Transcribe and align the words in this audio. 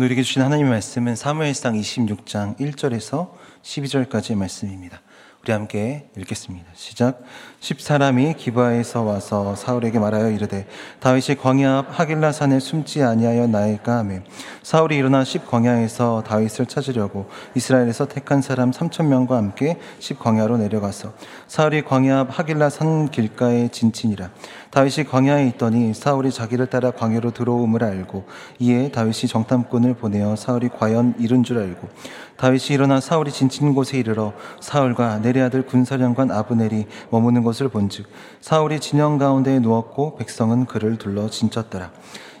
누리게 0.00 0.22
주신 0.22 0.40
하나님의 0.40 0.70
말씀은 0.70 1.14
사무엘상 1.14 1.74
26장 1.74 2.56
1절에서 2.56 3.32
12절까지의 3.62 4.34
말씀입니다. 4.34 5.02
우리 5.42 5.52
함께 5.52 6.06
읽겠습니다. 6.18 6.66
시작. 6.74 7.22
십사람이 7.60 8.34
기바에서 8.34 9.02
와서 9.02 9.54
사울에게 9.54 9.98
말하여 9.98 10.30
이르되 10.30 10.66
다윗이 11.00 11.38
광야 11.40 11.78
앞 11.78 11.98
하길라 11.98 12.32
산에 12.32 12.60
숨지 12.60 13.02
아니하여 13.02 13.46
나일까 13.46 13.98
하며 13.98 14.20
사울이 14.62 14.96
일어나 14.96 15.24
십 15.24 15.50
광야에서 15.50 16.24
다윗을 16.26 16.66
찾으려고 16.66 17.28
이스라엘에서 17.54 18.08
택한 18.08 18.42
사람 18.42 18.72
삼천 18.72 19.08
명과 19.08 19.36
함께 19.36 19.78
십 19.98 20.18
광야로 20.18 20.58
내려가서 20.58 21.14
사울이 21.48 21.84
광야 21.84 22.20
앞 22.20 22.38
하길라 22.38 22.68
산 22.68 23.10
길가에 23.10 23.68
진친이라 23.68 24.30
다윗이 24.70 25.06
광야에 25.06 25.46
있더니 25.48 25.94
사울이 25.94 26.32
자기를 26.32 26.66
따라 26.66 26.90
광야로 26.90 27.30
들어옴을 27.32 27.82
알고 27.82 28.24
이에 28.58 28.90
다윗이 28.90 29.28
정탐꾼을 29.28 29.94
보내어 29.94 30.36
사울이 30.36 30.68
과연 30.68 31.14
이른 31.18 31.42
줄 31.44 31.58
알고 31.58 31.88
다윗이 32.40 32.68
일어나 32.70 33.00
사울이 33.00 33.30
진친 33.30 33.74
곳에 33.74 33.98
이르러 33.98 34.32
사울과 34.60 35.18
내리 35.18 35.42
아들 35.42 35.60
군사령관 35.66 36.30
아브넬이 36.30 36.86
머무는 37.10 37.44
것을 37.44 37.68
본즉 37.68 38.06
사울이 38.40 38.80
진영 38.80 39.18
가운데에 39.18 39.58
누웠고 39.58 40.16
백성은 40.16 40.64
그를 40.64 40.96
둘러 40.96 41.28
진쳤더라. 41.28 41.90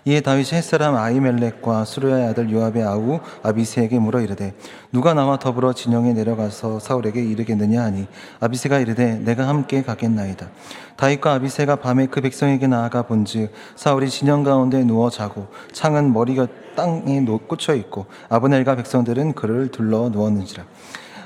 이에 0.06 0.20
다윗이 0.20 0.50
햇사람 0.54 0.96
아이멜렉과 0.96 1.84
수르야의 1.84 2.28
아들 2.28 2.50
요압의 2.50 2.82
아우 2.84 3.20
아비세에게 3.42 3.98
물어 3.98 4.20
이르되 4.20 4.54
누가 4.92 5.12
나와 5.12 5.38
더불어 5.38 5.72
진영에 5.72 6.12
내려가서 6.14 6.80
사울에게 6.80 7.22
이르겠느냐 7.22 7.82
하니? 7.82 8.06
아비세가 8.40 8.78
이르되 8.78 9.16
내가 9.18 9.46
함께 9.46 9.82
가겠나이다. 9.82 10.48
다윗과 10.96 11.34
아비세가 11.34 11.76
밤에 11.76 12.06
그 12.06 12.20
백성에게 12.20 12.66
나아가 12.66 13.02
본즉 13.02 13.52
사울이 13.76 14.10
진영 14.10 14.42
가운데 14.42 14.84
누워 14.84 15.10
자고 15.10 15.46
창은 15.72 16.12
머리가 16.12 16.46
땅에 16.76 17.24
꽂혀 17.24 17.74
있고 17.74 18.06
아브넬과 18.28 18.76
백성들은 18.76 19.32
그를 19.34 19.68
둘러 19.68 20.08
누웠는지라 20.08 20.64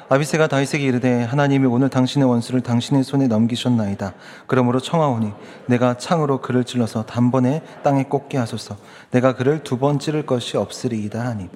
아비세가 0.08 0.48
다윗에게 0.48 0.84
이르되 0.84 1.22
하나님이 1.24 1.66
오늘 1.66 1.88
당신의 1.88 2.28
원수를 2.28 2.60
당신의 2.60 3.04
손에 3.04 3.26
넘기셨나이다. 3.26 4.14
그러므로 4.46 4.78
청하오니 4.80 5.32
내가 5.66 5.96
창으로 5.96 6.40
그를 6.40 6.64
찔러서 6.64 7.06
단번에 7.06 7.62
땅에 7.82 8.04
꽂게 8.04 8.36
하소서. 8.36 8.76
내가 9.10 9.34
그를 9.34 9.62
두 9.62 9.78
번 9.78 9.98
찌를 9.98 10.24
것이 10.24 10.56
없으리이다 10.56 11.20
하니. 11.20 11.48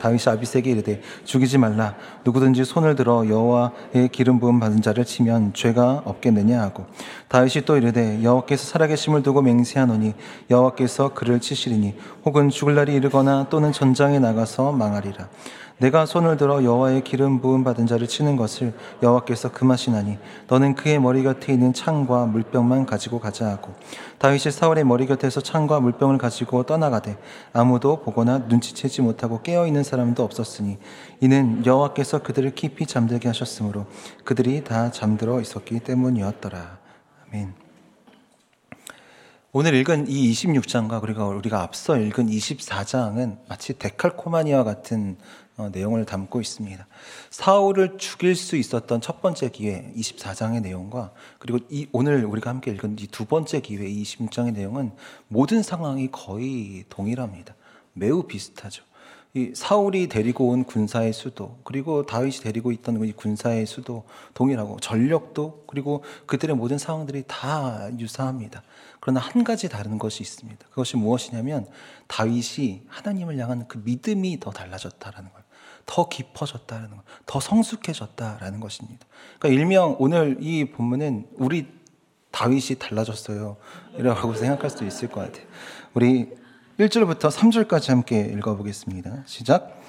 다윗이 0.00 0.22
아비세에게 0.26 0.70
이르되 0.70 1.02
죽이지 1.24 1.58
말라. 1.58 1.94
누구든지 2.24 2.64
손을 2.64 2.94
들어 2.96 3.28
여호와의 3.28 4.08
기름 4.10 4.40
부음 4.40 4.58
받은 4.58 4.80
자를 4.80 5.04
치면 5.04 5.52
죄가 5.52 6.02
없겠느냐? 6.06 6.60
하고. 6.62 6.86
다윗이 7.28 7.64
또 7.66 7.76
이르되 7.76 8.22
여호와께서 8.22 8.64
살아계심을 8.64 9.22
두고 9.22 9.42
맹세하노니 9.42 10.14
여호와께서 10.50 11.12
그를 11.14 11.40
치시리니 11.40 11.94
혹은 12.24 12.48
죽을 12.48 12.74
날이 12.74 12.94
이르거나 12.94 13.48
또는 13.50 13.70
전장에 13.72 14.18
나가서 14.18 14.72
망하리라 14.72 15.28
내가 15.78 16.06
손을 16.06 16.36
들어 16.36 16.62
여호와의 16.62 17.02
기름 17.02 17.40
부음 17.40 17.64
받은 17.64 17.86
자를 17.86 18.06
치는 18.06 18.36
것을 18.36 18.72
여호와께서 19.02 19.52
금하시나니 19.52 20.18
너는 20.48 20.74
그의 20.74 21.00
머리 21.00 21.22
곁에 21.22 21.52
있는 21.52 21.72
창과 21.72 22.26
물병만 22.26 22.86
가지고 22.86 23.18
가자 23.18 23.48
하고 23.48 23.74
다윗이 24.18 24.52
사울의 24.52 24.84
머리 24.84 25.06
곁에서 25.06 25.40
창과 25.40 25.80
물병을 25.80 26.18
가지고 26.18 26.62
떠나가되 26.62 27.16
아무도 27.52 28.02
보거나 28.02 28.38
눈치채지 28.38 29.02
못하고 29.02 29.42
깨어 29.42 29.66
있는 29.66 29.82
사람도 29.82 30.22
없었으니 30.22 30.78
이는 31.20 31.64
여호와께서 31.66 32.22
그들을 32.22 32.54
깊이 32.54 32.86
잠들게 32.86 33.28
하셨으므로 33.28 33.86
그들이 34.24 34.64
다 34.64 34.90
잠들어 34.90 35.40
있었기 35.40 35.80
때문이었더라 35.80 36.78
아멘. 37.28 37.62
오늘 39.54 39.74
읽은 39.74 40.08
이 40.08 40.32
26장과 40.32 41.02
그리고 41.02 41.26
우리가 41.28 41.60
앞서 41.60 41.98
읽은 41.98 42.28
24장은 42.28 43.36
마치 43.48 43.78
데칼코마니와 43.78 44.64
같은 44.64 45.18
어, 45.20 45.41
내용을 45.72 46.04
담고 46.04 46.40
있습니다. 46.40 46.86
사울을 47.30 47.98
죽일 47.98 48.34
수 48.34 48.56
있었던 48.56 49.00
첫 49.00 49.22
번째 49.22 49.50
기회 49.50 49.92
24장의 49.96 50.62
내용과 50.62 51.12
그리고 51.38 51.58
이 51.70 51.86
오늘 51.92 52.24
우리가 52.24 52.50
함께 52.50 52.70
읽은 52.72 52.96
이 52.98 53.06
두 53.06 53.26
번째 53.26 53.60
기회 53.60 53.88
26장의 53.88 54.52
내용은 54.54 54.92
모든 55.28 55.62
상황이 55.62 56.10
거의 56.10 56.84
동일합니다. 56.88 57.54
매우 57.92 58.24
비슷하죠. 58.24 58.82
이 59.34 59.52
사울이 59.54 60.08
데리고 60.08 60.48
온 60.48 60.64
군사의 60.64 61.14
수도 61.14 61.58
그리고 61.64 62.04
다윗이 62.04 62.38
데리고 62.42 62.70
있던 62.70 63.02
이 63.04 63.12
군사의 63.12 63.64
수도 63.66 64.04
동일하고 64.34 64.78
전력도 64.80 65.64
그리고 65.66 66.04
그들의 66.26 66.54
모든 66.54 66.76
상황들이 66.76 67.24
다 67.26 67.88
유사합니다. 67.98 68.62
그러나 69.00 69.20
한 69.20 69.42
가지 69.42 69.70
다른 69.70 69.98
것이 69.98 70.22
있습니다. 70.22 70.66
그것이 70.68 70.98
무엇이냐면 70.98 71.66
다윗이 72.08 72.82
하나님을 72.88 73.38
향한 73.38 73.66
그 73.68 73.80
믿음이 73.82 74.38
더 74.38 74.50
달라졌다라는 74.50 75.30
거예요. 75.30 75.41
더 75.86 76.08
깊어졌다는 76.08 76.90
것, 76.90 77.02
더 77.26 77.40
성숙해졌다라는 77.40 78.60
것입니다. 78.60 79.06
그러니까 79.38 79.60
일명 79.60 79.96
오늘 79.98 80.36
이 80.40 80.66
본문은 80.66 81.28
우리 81.34 81.66
다윗이 82.30 82.78
달라졌어요. 82.78 83.56
이라고 83.98 84.34
생각할 84.34 84.70
수도 84.70 84.84
있을 84.86 85.08
것 85.08 85.20
같아요. 85.20 85.46
우리 85.94 86.30
1절부터 86.78 87.30
3절까지 87.30 87.90
함께 87.90 88.20
읽어보겠습니다. 88.20 89.24
시작. 89.26 89.80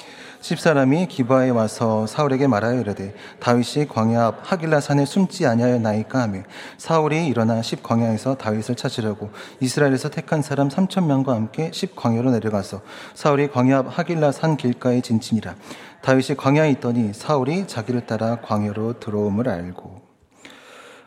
십사람이 0.44 1.08
기바에 1.08 1.52
와서 1.52 2.06
사울에게 2.06 2.48
말하여 2.48 2.82
이르되 2.82 3.16
다윗이 3.40 3.88
광야 3.88 4.26
앞 4.26 4.52
하길라 4.52 4.82
산에 4.82 5.06
숨지 5.06 5.48
아니하여 5.48 5.80
나이까 5.80 6.22
하며 6.22 6.42
사울이 6.78 7.28
일어나 7.28 7.62
십 7.62 7.82
광야에서 7.82 8.36
다윗을 8.36 8.76
찾으려고 8.76 9.30
이스라엘에서 9.62 10.10
택한 10.10 10.42
사람 10.42 10.70
삼천 10.70 11.08
명과 11.08 11.34
함께 11.34 11.72
십 11.74 11.96
광야로 11.96 12.32
내려가서 12.32 12.82
사울이 13.14 13.52
광야 13.52 13.78
앞 13.78 13.98
하길라 13.98 14.34
산 14.34 14.58
길가에 14.58 15.00
진친이라. 15.00 15.56
다윗이 16.02 16.36
광야에 16.36 16.72
있더니 16.72 17.14
사울이 17.14 17.66
자기를 17.66 18.06
따라 18.06 18.42
광야로 18.42 19.00
들어옴을 19.00 19.48
알고 19.48 20.03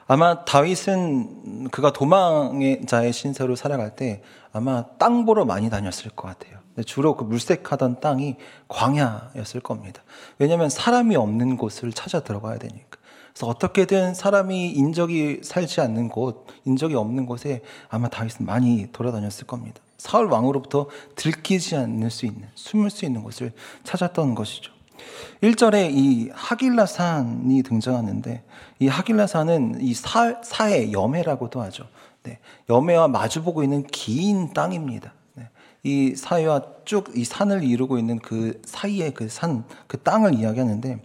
아마 0.09 0.45
다윗은 0.45 1.71
그가 1.71 1.93
도망의 1.93 2.87
자의 2.87 3.13
신세로 3.13 3.57
살아갈 3.57 3.97
때 3.97 4.23
아마 4.53 4.85
땅 4.99 5.25
보러 5.27 5.45
많이 5.45 5.69
다녔을 5.69 6.11
것 6.15 6.29
같아요. 6.29 6.59
주로 6.85 7.17
그 7.17 7.25
물색하던 7.25 8.01
땅이 8.01 8.37
광야였을 8.69 9.61
겁니다. 9.61 10.03
왜냐하면 10.39 10.69
사람이 10.69 11.17
없는 11.17 11.57
곳을 11.57 11.93
찾아 11.93 12.21
들어가야 12.21 12.59
되니까. 12.59 12.99
그래서 13.33 13.49
어떻게든 13.49 14.15
사람이 14.15 14.71
인적이 14.71 15.41
살지 15.43 15.81
않는 15.81 16.09
곳, 16.09 16.47
인적이 16.65 16.95
없는 16.95 17.27
곳에 17.27 17.63
아마 17.89 18.09
다윗은 18.09 18.47
많이 18.47 18.89
돌아다녔을 18.93 19.47
겁니다. 19.47 19.81
사울 19.99 20.27
왕으로부터 20.31 20.89
들키지 21.17 21.77
않을 21.77 22.11
수 22.11 22.27
있는, 22.27 22.49
숨을 22.55 22.91
수 22.91 23.05
있는 23.05 23.23
곳을 23.23 23.53
찾았던 23.85 24.35
것이죠. 24.35 24.76
1절에 25.43 25.91
이 25.93 26.31
하길라산이 26.33 27.63
등장하는데 27.63 28.43
이 28.79 28.89
하길라산은 28.89 29.81
이 29.81 29.95
사, 29.95 30.41
사해 30.43 30.93
염해라고도 30.93 31.61
하죠. 31.63 31.87
네, 32.23 32.39
염해와 32.69 33.09
마주보고 33.09 33.63
있는 33.63 33.85
긴 33.85 34.53
땅입니다. 34.53 35.13
이 35.83 36.17
사회와 36.17 36.63
쭉 36.85 37.13
이 37.15 37.25
산을 37.25 37.63
이루고 37.63 37.99
있는 37.99 38.19
그 38.19 38.61
사이의 38.65 39.15
그 39.15 39.29
산, 39.29 39.65
그 39.87 40.03
땅을 40.03 40.35
이야기하는데, 40.35 41.01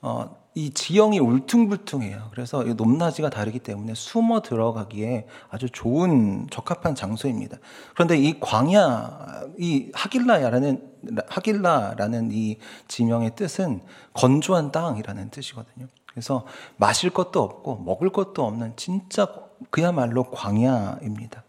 어, 0.00 0.35
이 0.56 0.70
지형이 0.70 1.18
울퉁불퉁해요. 1.18 2.28
그래서 2.30 2.62
높낮이가 2.64 3.28
다르기 3.28 3.58
때문에 3.58 3.92
숨어 3.94 4.40
들어가기에 4.40 5.26
아주 5.50 5.68
좋은 5.68 6.46
적합한 6.50 6.94
장소입니다. 6.94 7.58
그런데 7.92 8.16
이 8.16 8.40
광야, 8.40 9.42
이 9.58 9.90
하길라야라는 9.92 10.82
하길라라는 11.28 12.30
이 12.32 12.56
지명의 12.88 13.36
뜻은 13.36 13.82
건조한 14.14 14.72
땅이라는 14.72 15.28
뜻이거든요. 15.28 15.88
그래서 16.06 16.46
마실 16.78 17.10
것도 17.10 17.42
없고 17.42 17.82
먹을 17.84 18.08
것도 18.08 18.42
없는 18.42 18.76
진짜 18.76 19.28
그야말로 19.68 20.24
광야입니다. 20.24 21.44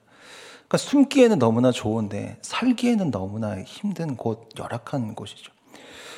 그러니까 0.67 0.77
숨기에는 0.77 1.39
너무나 1.39 1.71
좋은데 1.71 2.39
살기에는 2.41 3.11
너무나 3.11 3.63
힘든 3.63 4.17
곳, 4.17 4.49
열악한 4.59 5.15
곳이죠. 5.15 5.53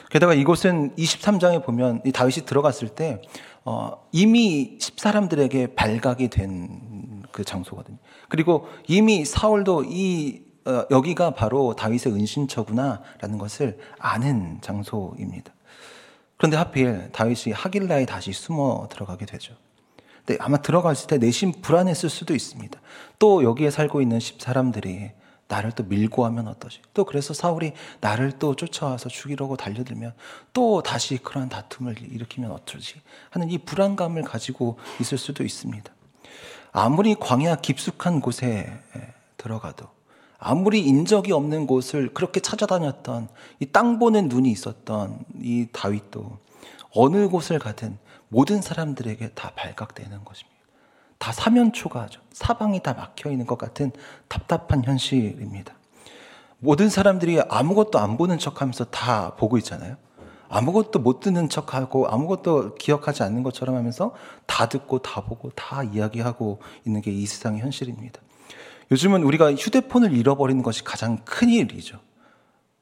게다가 0.10 0.34
이곳은 0.34 0.96
23장에 0.96 1.64
보면 1.64 2.02
이 2.06 2.12
다윗이 2.12 2.46
들어갔을 2.46 2.90
때 2.90 3.22
어, 3.64 4.08
이미 4.12 4.78
십사람들에게 4.80 5.76
발각이 5.76 6.30
된 6.30 7.10
그 7.32 7.44
장소거든요. 7.44 7.98
그리고 8.28 8.68
이미 8.88 9.26
사울도 9.26 9.86
이 9.86 10.44
어, 10.66 10.86
여기가 10.92 11.32
바로 11.32 11.74
다윗의 11.76 12.14
은신처구나라는 12.14 13.38
것을 13.38 13.78
아는 13.98 14.60
장소입니다. 14.62 15.54
그런데 16.38 16.58
하필 16.58 17.10
다윗이 17.12 17.54
하길라에 17.54 18.06
다시 18.06 18.34
숨어 18.34 18.88
들어가게 18.90 19.26
되죠. 19.26 19.56
네, 20.26 20.38
아마 20.40 20.58
들어갔을 20.58 21.08
때 21.08 21.18
내심 21.18 21.62
불안했을 21.62 22.10
수도 22.10 22.36
있습니다. 22.36 22.80
또 23.18 23.44
여기에 23.44 23.72
살고 23.72 24.02
있는 24.02 24.20
십 24.20 24.42
사람들이 24.42 25.12
나를 25.50 25.72
또 25.74 25.84
밀고 25.84 26.24
하면 26.26 26.48
어떠지? 26.48 26.80
또 26.94 27.04
그래서 27.04 27.34
사울이 27.34 27.74
나를 28.00 28.34
또 28.40 28.56
쫓아와서 28.56 29.10
죽이려고 29.10 29.58
달려들면 29.58 30.14
또 30.54 30.82
다시 30.82 31.18
그러한 31.18 31.50
다툼을 31.50 31.96
일으키면 32.02 32.52
어쩌지? 32.52 33.02
하는 33.32 33.50
이 33.50 33.58
불안감을 33.58 34.22
가지고 34.22 34.78
있을 35.02 35.18
수도 35.18 35.44
있습니다. 35.44 35.92
아무리 36.72 37.16
광야 37.16 37.56
깊숙한 37.58 38.22
곳에 38.22 38.72
들어가도 39.38 39.88
아무리 40.38 40.82
인적이 40.86 41.34
없는 41.34 41.68
곳을 41.68 42.14
그렇게 42.14 42.40
찾아다녔던 42.40 43.28
이 43.60 43.66
땅 43.72 44.00
보는 44.00 44.30
눈이 44.30 44.50
있었던 44.52 45.26
이 45.42 45.68
다윗도 45.74 46.38
어느 46.92 47.28
곳을 47.28 47.60
가든 47.60 47.98
모든 48.30 48.62
사람들에게 48.62 49.30
다 49.30 49.52
발각되는 49.56 50.24
것입니다. 50.24 50.59
다 51.20 51.32
사면초가죠. 51.32 52.22
사방이 52.32 52.82
다 52.82 52.94
막혀 52.94 53.30
있는 53.30 53.46
것 53.46 53.58
같은 53.58 53.92
답답한 54.28 54.84
현실입니다. 54.84 55.74
모든 56.60 56.90
사람들이 56.90 57.42
아무것도 57.48 58.00
안 58.00 58.18
보는 58.18 58.38
척 58.40 58.62
하면서 58.62 58.86
다 58.86 59.36
보고 59.36 59.58
있잖아요. 59.58 59.98
아무것도 60.50 61.00
못 61.00 61.20
듣는 61.20 61.48
척하고 61.48 62.08
아무것도 62.08 62.76
기억하지 62.76 63.22
않는 63.24 63.44
것처럼 63.44 63.76
하면서 63.76 64.16
다 64.48 64.68
듣고 64.68 65.00
다 65.00 65.22
보고 65.22 65.52
다 65.52 65.84
이야기하고 65.84 66.60
있는 66.86 67.02
게 67.02 67.12
이 67.12 67.26
세상의 67.26 67.62
현실입니다. 67.62 68.20
요즘은 68.92 69.22
우리가 69.24 69.54
휴대폰을 69.54 70.14
잃어버리는 70.14 70.64
것이 70.64 70.84
가장 70.84 71.18
큰 71.24 71.50
일이죠. 71.50 72.00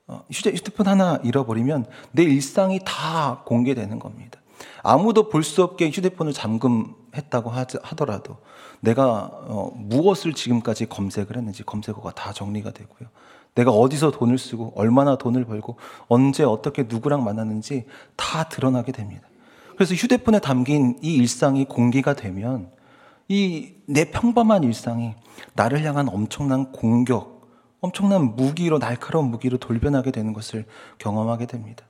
어, 0.08 0.24
휴대, 0.32 0.52
휴대폰 0.52 0.88
하나 0.88 1.20
잃어버리면 1.24 1.86
내 2.14 2.24
일상이 2.24 2.80
다 2.86 3.42
공개되는 3.46 4.00
겁니다. 4.00 4.40
아무도 4.84 5.30
볼 5.30 5.44
수 5.44 5.64
없게 5.64 5.90
휴대폰을 5.90 6.34
잠금했다고 6.34 7.50
하더라도 7.50 8.38
내가 8.80 9.30
어, 9.32 9.72
무엇을 9.76 10.34
지금까지 10.34 10.88
검색을 10.88 11.38
했는지 11.38 11.64
검색어가 11.64 12.12
다 12.12 12.34
정리가 12.34 12.72
되고요. 12.72 13.10
내가 13.56 13.72
어디서 13.72 14.12
돈을 14.12 14.38
쓰고 14.38 14.74
얼마나 14.76 15.18
돈을 15.18 15.46
벌고 15.46 15.78
언제 16.08 16.44
어떻게 16.44 16.84
누구랑 16.84 17.24
만났는지 17.24 17.86
다 18.16 18.50
드러나게 18.50 18.92
됩니다. 18.92 19.28
그래서 19.76 19.96
휴대폰에 19.96 20.40
담긴 20.40 20.98
이 21.02 21.14
일상이 21.14 21.66
공개가 21.66 22.14
되면 22.14 22.70
이 23.30 23.78
내 23.88 24.12
평범한 24.12 24.64
일상이 24.64 25.16
나를 25.54 25.84
향한 25.84 26.10
엄청난 26.10 26.72
공격, 26.74 27.48
엄청난 27.80 28.36
무기로 28.36 28.80
날카로운 28.80 29.32
무기로 29.32 29.58
돌변하게 29.58 30.12
되는 30.12 30.34
것을 30.34 30.66
경험하게 30.98 31.46
됩니다. 31.46 31.86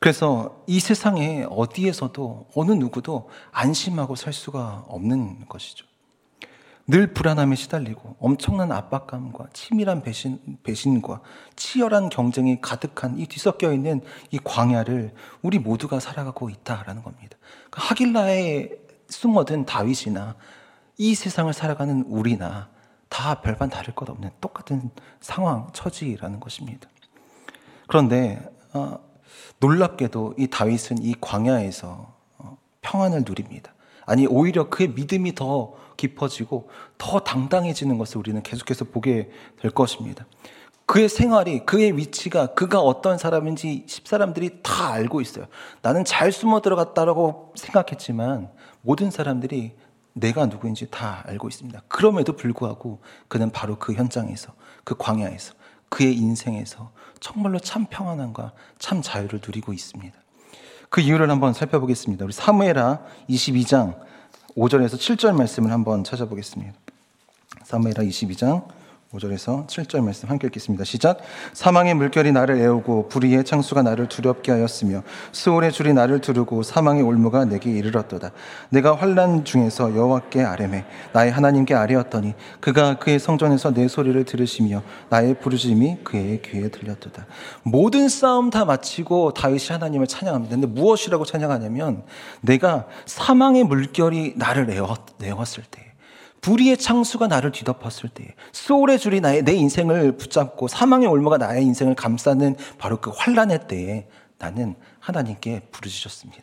그래서 0.00 0.62
이 0.66 0.78
세상에 0.80 1.46
어디에서도 1.50 2.48
어느 2.54 2.72
누구도 2.72 3.28
안심하고 3.50 4.14
살 4.14 4.32
수가 4.32 4.84
없는 4.88 5.46
것이죠. 5.48 5.86
늘 6.90 7.12
불안함에 7.12 7.54
시달리고 7.54 8.16
엄청난 8.18 8.72
압박감과 8.72 9.48
치밀한 9.52 10.02
배신, 10.02 10.58
배신과 10.62 11.20
치열한 11.54 12.08
경쟁이 12.08 12.62
가득한 12.62 13.18
이 13.18 13.26
뒤섞여 13.26 13.74
있는 13.74 14.00
이 14.30 14.38
광야를 14.42 15.12
우리 15.42 15.58
모두가 15.58 16.00
살아가고 16.00 16.48
있다라는 16.48 17.02
겁니다. 17.02 17.36
그 17.68 17.80
하길라에 17.82 18.70
숨어든 19.08 19.66
다윗이나 19.66 20.36
이 20.96 21.14
세상을 21.14 21.52
살아가는 21.52 22.04
우리나 22.08 22.70
다 23.10 23.42
별반 23.42 23.68
다를 23.68 23.94
것 23.94 24.08
없는 24.08 24.30
똑같은 24.40 24.90
상황, 25.20 25.68
처지라는 25.74 26.40
것입니다. 26.40 26.88
그런데 27.86 28.40
어, 28.72 28.98
놀랍게도 29.60 30.34
이 30.38 30.46
다윗은 30.48 31.02
이 31.02 31.14
광야에서 31.20 32.14
어, 32.38 32.58
평안을 32.82 33.24
누립니다. 33.26 33.74
아니 34.06 34.26
오히려 34.26 34.70
그의 34.70 34.90
믿음이 34.90 35.34
더 35.34 35.74
깊어지고 35.96 36.70
더 36.96 37.20
당당해지는 37.20 37.98
것을 37.98 38.18
우리는 38.18 38.42
계속해서 38.42 38.86
보게 38.86 39.30
될 39.60 39.70
것입니다. 39.70 40.26
그의 40.86 41.10
생활이, 41.10 41.66
그의 41.66 41.98
위치가, 41.98 42.46
그가 42.46 42.80
어떤 42.80 43.18
사람인지 43.18 43.84
십사람들이 43.86 44.60
다 44.62 44.90
알고 44.92 45.20
있어요. 45.20 45.44
나는 45.82 46.02
잘 46.06 46.32
숨어 46.32 46.62
들어갔다라고 46.62 47.52
생각했지만 47.56 48.50
모든 48.80 49.10
사람들이 49.10 49.74
내가 50.14 50.46
누구인지 50.46 50.88
다 50.90 51.22
알고 51.26 51.48
있습니다. 51.48 51.82
그럼에도 51.88 52.32
불구하고 52.32 53.00
그는 53.28 53.50
바로 53.50 53.78
그 53.78 53.92
현장에서, 53.92 54.54
그 54.84 54.96
광야에서, 54.96 55.52
그의 55.90 56.16
인생에서 56.16 56.90
정말로 57.20 57.58
참 57.58 57.86
평안함과 57.88 58.52
참 58.78 59.02
자유를 59.02 59.40
누리고 59.44 59.72
있습니다. 59.72 60.16
그 60.88 61.00
이유를 61.00 61.30
한번 61.30 61.52
살펴보겠습니다. 61.52 62.24
우리 62.24 62.32
사무엘하 62.32 63.00
22장 63.28 63.98
5절에서 64.56 64.94
7절 64.94 65.36
말씀을 65.36 65.70
한번 65.70 66.04
찾아보겠습니다. 66.04 66.72
사무엘하 67.64 68.02
22장 68.02 68.66
5절에서 69.14 69.66
7절 69.66 70.04
말씀 70.04 70.28
함께 70.28 70.48
읽겠습니다. 70.48 70.84
시작. 70.84 71.18
사망의 71.54 71.94
물결이 71.94 72.30
나를 72.32 72.58
애우고 72.58 73.08
불의의 73.08 73.42
창수가 73.44 73.82
나를 73.82 74.06
두렵게 74.06 74.52
하였으며 74.52 75.02
수월의 75.32 75.72
줄이 75.72 75.94
나를 75.94 76.20
두르고 76.20 76.62
사망의 76.62 77.02
올무가 77.02 77.46
내게 77.46 77.70
이르렀도다. 77.70 78.32
내가 78.68 78.94
환란 78.94 79.46
중에서 79.46 79.96
여호와께 79.96 80.42
아뢰매 80.42 80.84
나의 81.14 81.30
하나님께 81.30 81.74
아뢰었더니 81.74 82.34
그가 82.60 82.98
그의 82.98 83.18
성전에서 83.18 83.72
내 83.72 83.88
소리를 83.88 84.22
들으시며 84.24 84.82
나의 85.08 85.40
부르짐이 85.40 86.00
그의 86.04 86.42
귀에 86.42 86.68
들렸도다. 86.68 87.24
모든 87.62 88.10
싸움 88.10 88.50
다 88.50 88.66
마치고 88.66 89.32
다윗이 89.32 89.68
하나님을 89.70 90.06
찬양합니다. 90.06 90.54
근데 90.54 90.66
무엇이라고 90.66 91.24
찬양하냐면 91.24 92.02
내가 92.42 92.86
사망의 93.06 93.64
물결이 93.64 94.34
나를 94.36 94.68
애웠을 94.70 95.64
때 95.70 95.87
불의의 96.40 96.78
창수가 96.78 97.26
나를 97.26 97.52
뒤덮었을 97.52 98.08
때, 98.10 98.34
소울의 98.52 98.98
줄이 98.98 99.20
나의 99.20 99.42
내 99.42 99.52
인생을 99.54 100.16
붙잡고 100.16 100.68
사망의 100.68 101.08
올무가 101.08 101.36
나의 101.38 101.64
인생을 101.64 101.94
감싸는 101.94 102.56
바로 102.78 103.00
그 103.00 103.10
환란의 103.14 103.66
때에 103.68 104.08
나는 104.38 104.76
하나님께 105.00 105.68
부르짖었습니다. 105.72 106.42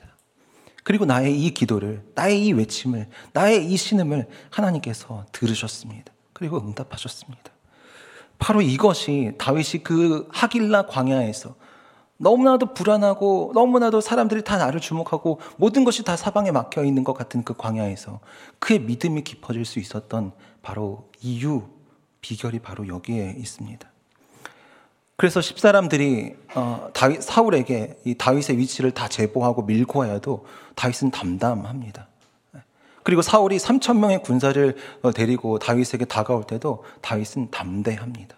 그리고 0.83 1.05
나의 1.05 1.41
이 1.41 1.51
기도를, 1.51 2.03
나의 2.13 2.45
이 2.45 2.53
외침을, 2.53 3.09
나의 3.33 3.65
이 3.65 3.75
신음을 3.75 4.27
하나님께서 4.51 5.25
들으셨습니다. 5.31 6.13
그리고 6.33 6.59
응답하셨습니다. 6.59 7.51
바로 8.37 8.61
이것이 8.61 9.31
다윗이 9.37 9.83
그 9.83 10.27
하길라 10.31 10.87
광야에서 10.87 11.55
너무나도 12.17 12.73
불안하고 12.73 13.51
너무나도 13.53 14.01
사람들이 14.01 14.43
다 14.43 14.57
나를 14.57 14.79
주목하고 14.79 15.39
모든 15.57 15.83
것이 15.83 16.03
다 16.03 16.15
사방에 16.15 16.51
막혀 16.51 16.85
있는 16.85 17.03
것 17.03 17.13
같은 17.13 17.43
그 17.43 17.53
광야에서 17.53 18.19
그의 18.59 18.79
믿음이 18.79 19.23
깊어질 19.23 19.65
수 19.65 19.79
있었던 19.79 20.31
바로 20.61 21.09
이유, 21.21 21.63
비결이 22.21 22.59
바로 22.59 22.87
여기에 22.87 23.35
있습니다. 23.37 23.91
그래서 25.17 25.41
십사람들이 25.41 26.35
어, 26.55 26.89
다윗, 26.93 27.21
사울에게 27.21 27.99
이 28.05 28.15
다윗의 28.15 28.57
위치를 28.57 28.91
다 28.91 29.07
제보하고 29.07 29.63
밀고 29.63 29.99
와도 29.99 30.45
다윗은 30.75 31.11
담담합니다. 31.11 32.07
그리고 33.03 33.21
사울이 33.21 33.57
3천 33.57 33.99
명의 33.99 34.21
군사를 34.23 34.75
어, 35.03 35.11
데리고 35.11 35.59
다윗에게 35.59 36.05
다가올 36.05 36.43
때도 36.45 36.83
다윗은 37.01 37.51
담대합니다. 37.51 38.35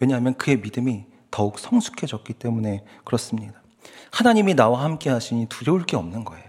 왜냐하면 0.00 0.34
그의 0.34 0.58
믿음이 0.58 1.04
더욱 1.32 1.58
성숙해졌기 1.58 2.34
때문에 2.34 2.84
그렇습니다. 3.02 3.60
하나님이 4.12 4.54
나와 4.54 4.84
함께 4.84 5.10
하시니 5.10 5.46
두려울 5.46 5.84
게 5.84 5.96
없는 5.96 6.24
거예요. 6.24 6.44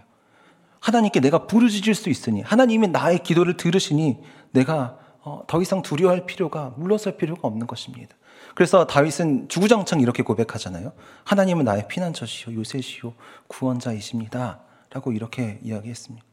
하나님께 0.80 1.22
내가 1.22 1.48
부르짖을 1.48 1.96
수 1.96 2.10
있으니 2.12 2.42
하나님이 2.42 2.90
나의 2.90 3.24
기도를 3.24 3.58
들으시니 3.58 4.20
내가 4.52 5.00
어, 5.22 5.44
더 5.48 5.62
이상 5.62 5.82
두려워할 5.82 6.26
필요가 6.26 6.74
물러설 6.76 7.16
필요가 7.16 7.48
없는 7.48 7.66
것입니다. 7.66 8.16
그래서 8.54 8.86
다윗은 8.86 9.48
주구장창 9.48 10.02
이렇게 10.02 10.22
고백하잖아요. 10.22 10.92
하나님은 11.24 11.64
나의 11.64 11.88
피난처시요 11.88 12.56
요새시요 12.56 13.14
구원자이십니다. 13.48 14.60
라고 14.92 15.14
이렇게 15.14 15.60
이야기했습니다. 15.64 16.24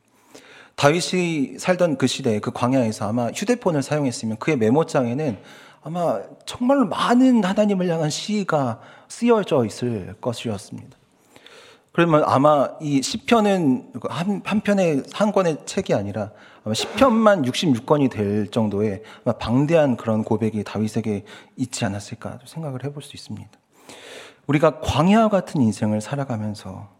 다윗이 0.74 1.58
살던 1.58 1.98
그 1.98 2.06
시대에 2.06 2.40
그 2.40 2.50
광야에서 2.50 3.08
아마 3.08 3.28
휴대폰을 3.28 3.82
사용했으면 3.82 4.38
그의 4.38 4.56
메모장에는 4.56 5.38
아마 5.82 6.20
정말 6.44 6.84
많은 6.84 7.42
하나님을 7.44 7.88
향한 7.88 8.10
시가 8.10 8.80
쓰여져 9.08 9.64
있을 9.64 10.14
것이었습니다. 10.20 10.96
그러면 11.92 12.22
아마 12.24 12.68
이 12.80 13.02
시편은 13.02 13.92
한, 14.08 14.42
한 14.44 14.60
편의 14.60 15.02
한 15.12 15.32
권의 15.32 15.66
책이 15.66 15.92
아니라 15.92 16.30
아마 16.64 16.74
시편만 16.74 17.42
66권이 17.42 18.10
될 18.10 18.48
정도의 18.50 19.02
방대한 19.38 19.96
그런 19.96 20.22
고백이 20.22 20.62
다윗에게 20.64 21.24
있지 21.56 21.84
않았을까 21.84 22.38
생각을 22.44 22.84
해볼 22.84 23.02
수 23.02 23.16
있습니다. 23.16 23.50
우리가 24.46 24.80
광야 24.80 25.28
같은 25.28 25.60
인생을 25.60 26.00
살아가면서 26.00 26.90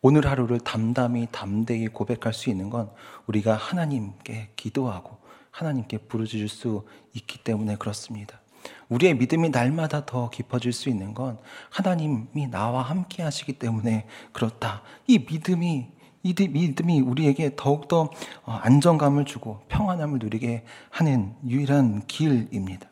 오늘 0.00 0.26
하루를 0.26 0.58
담담히 0.60 1.28
담대히 1.30 1.88
고백할 1.88 2.32
수 2.32 2.50
있는 2.50 2.70
건 2.70 2.90
우리가 3.26 3.54
하나님께 3.54 4.50
기도하고 4.56 5.21
하나님께 5.52 5.98
부르짖을 5.98 6.48
수 6.48 6.84
있기 7.14 7.38
때문에 7.38 7.76
그렇습니다. 7.76 8.40
우리의 8.88 9.14
믿음이 9.14 9.50
날마다 9.50 10.04
더 10.04 10.30
깊어질 10.30 10.72
수 10.72 10.88
있는 10.88 11.14
건 11.14 11.38
하나님이 11.70 12.48
나와 12.50 12.82
함께 12.82 13.22
하시기 13.22 13.54
때문에 13.54 14.06
그렇다. 14.32 14.82
이 15.06 15.18
믿음이 15.18 15.88
이 16.24 16.34
믿음이 16.38 17.00
우리에게 17.00 17.52
더욱더 17.56 18.10
어, 18.44 18.52
안정감을 18.52 19.24
주고 19.24 19.60
평안함을 19.68 20.20
누리게 20.20 20.64
하는 20.90 21.34
유일한 21.46 22.06
길입니다. 22.06 22.88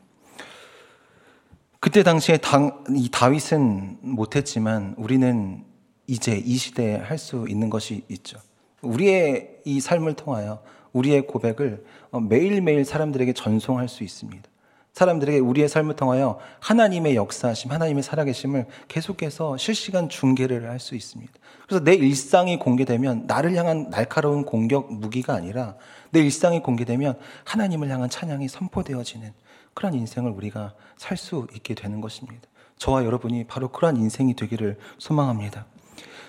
그때 1.78 2.02
당시에 2.02 2.38
당, 2.38 2.84
이 2.90 3.08
다윗은 3.10 3.98
못했지만 4.02 4.94
우리는 4.98 5.64
이제 6.08 6.36
이 6.36 6.56
시대에 6.56 6.96
할 6.96 7.18
수 7.18 7.46
있는 7.48 7.70
것이 7.70 8.04
있죠. 8.08 8.38
우리의 8.82 9.60
이 9.64 9.80
삶을 9.80 10.14
통하여 10.14 10.62
우리의 10.92 11.26
고백을 11.26 11.84
어, 12.10 12.20
매일매일 12.20 12.84
사람들에게 12.84 13.32
전송할 13.32 13.88
수 13.88 14.04
있습니다. 14.04 14.48
사람들에게 14.92 15.38
우리의 15.38 15.68
삶을 15.68 15.94
통하여 15.94 16.38
하나님의 16.58 17.14
역사심, 17.14 17.70
하나님의 17.70 18.02
살아계심을 18.02 18.66
계속해서 18.88 19.56
실시간 19.56 20.08
중계를 20.08 20.68
할 20.68 20.80
수 20.80 20.96
있습니다. 20.96 21.32
그래서 21.66 21.84
내 21.84 21.94
일상이 21.94 22.58
공개되면 22.58 23.26
나를 23.26 23.54
향한 23.54 23.90
날카로운 23.90 24.44
공격 24.44 24.92
무기가 24.92 25.34
아니라 25.34 25.76
내 26.10 26.20
일상이 26.20 26.60
공개되면 26.60 27.18
하나님을 27.44 27.88
향한 27.88 28.10
찬양이 28.10 28.48
선포되어지는 28.48 29.32
그런 29.74 29.94
인생을 29.94 30.32
우리가 30.32 30.74
살 30.96 31.16
수 31.16 31.46
있게 31.54 31.74
되는 31.74 32.00
것입니다. 32.00 32.42
저와 32.76 33.04
여러분이 33.04 33.44
바로 33.44 33.68
그러한 33.68 33.96
인생이 33.96 34.34
되기를 34.34 34.78
소망합니다. 34.98 35.66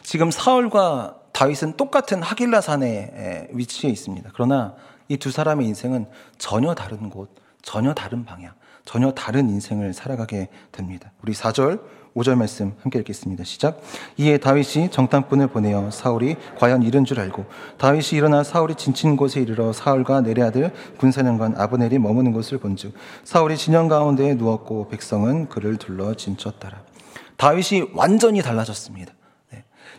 지금 0.04 0.30
사울과 0.30 1.21
다윗은 1.34 1.78
똑같은 1.78 2.22
하길라 2.22 2.62
산에 2.62 3.48
위치해 3.52 3.92
있습니다. 3.92 4.30
그러나 4.34 4.76
이 5.08 5.18
두 5.18 5.30
사람의 5.30 5.68
인생은 5.68 6.06
전혀 6.38 6.74
다른 6.74 7.10
곳, 7.10 7.36
전혀 7.62 7.94
다른 7.94 8.24
방향, 8.24 8.54
전혀 8.86 9.12
다른 9.12 9.50
인생을 9.50 9.94
살아가게 9.94 10.48
됩니다. 10.72 11.12
우리 11.22 11.34
4절, 11.34 11.82
5절 12.16 12.36
말씀 12.36 12.74
함께 12.82 13.00
읽겠습니다. 13.00 13.44
시작. 13.44 13.82
이에 14.18 14.38
다윗이 14.38 14.90
정탐꾼을 14.92 15.48
보내어 15.48 15.92
사울이 15.92 16.36
과연 16.58 16.84
이른 16.84 17.06
줄 17.06 17.20
알고 17.20 17.46
다윗이 17.78 18.12
일어나 18.14 18.44
사울이 18.44 18.76
진친 18.76 19.16
곳에 19.16 19.42
이르러 19.42 19.72
사울과 19.74 20.22
내레 20.22 20.42
아들 20.42 20.74
군사령관 20.98 21.56
아브넬이 21.58 22.00
머무는 22.00 22.32
곳을 22.34 22.58
본즉 22.58 22.94
사울이 23.24 23.58
진영 23.58 23.88
가운데에 23.88 24.36
누웠고 24.36 24.88
백성은 24.90 25.50
그를 25.50 25.78
둘러 25.78 26.14
진쳤더라. 26.14 26.82
다윗이 27.38 27.92
완전히 27.94 28.42
달라졌습니다. 28.42 29.14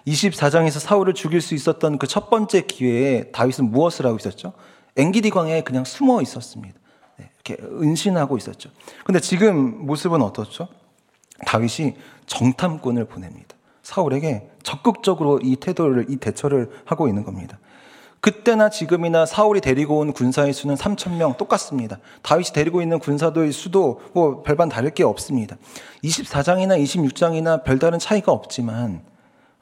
24장에서 0.07 0.81
사울을 0.81 1.15
죽일 1.15 1.41
수 1.41 1.55
있었던 1.55 1.99
그 1.99 2.07
첫 2.07 2.29
번째 2.31 2.63
기회에 2.63 3.31
다윗은 3.31 3.71
무엇을 3.71 4.07
하고 4.07 4.17
있었죠? 4.17 4.53
앵기디 4.97 5.31
광야에 5.31 5.63
그냥 5.63 5.85
숨어 5.85 6.21
있었습니다. 6.23 6.79
네, 7.19 7.31
이렇게 7.45 7.63
은신하고 7.63 8.37
있었죠. 8.37 8.71
근데 9.05 9.21
지금 9.21 9.87
모습은 9.87 10.21
어떻죠? 10.23 10.69
다윗이 11.47 11.97
정탐꾼을 12.27 13.07
보냅니다. 13.07 13.57
사울에게 13.83 14.49
적극적으로 14.63 15.41
이 15.43 15.57
태도를, 15.57 16.07
이 16.09 16.17
대처를 16.17 16.71
하고 16.85 17.09
있는 17.09 17.25
겁니다. 17.25 17.59
그때나 18.21 18.71
지금이나 18.71 19.27
사울이 19.27 19.61
데리고 19.61 19.99
온 19.99 20.13
군사의 20.13 20.53
수는 20.53 20.77
3천 20.77 21.17
명 21.17 21.37
똑같습니다. 21.37 21.99
다윗이 22.23 22.53
데리고 22.55 22.81
있는 22.81 23.01
군사도의 23.01 23.51
수도 23.51 24.01
뭐 24.13 24.43
별반 24.45 24.69
다를 24.69 24.91
게 24.91 25.03
없습니다. 25.03 25.57
24장이나 26.05 26.81
26장이나 26.81 27.65
별다른 27.65 27.99
차이가 27.99 28.31
없지만 28.31 29.03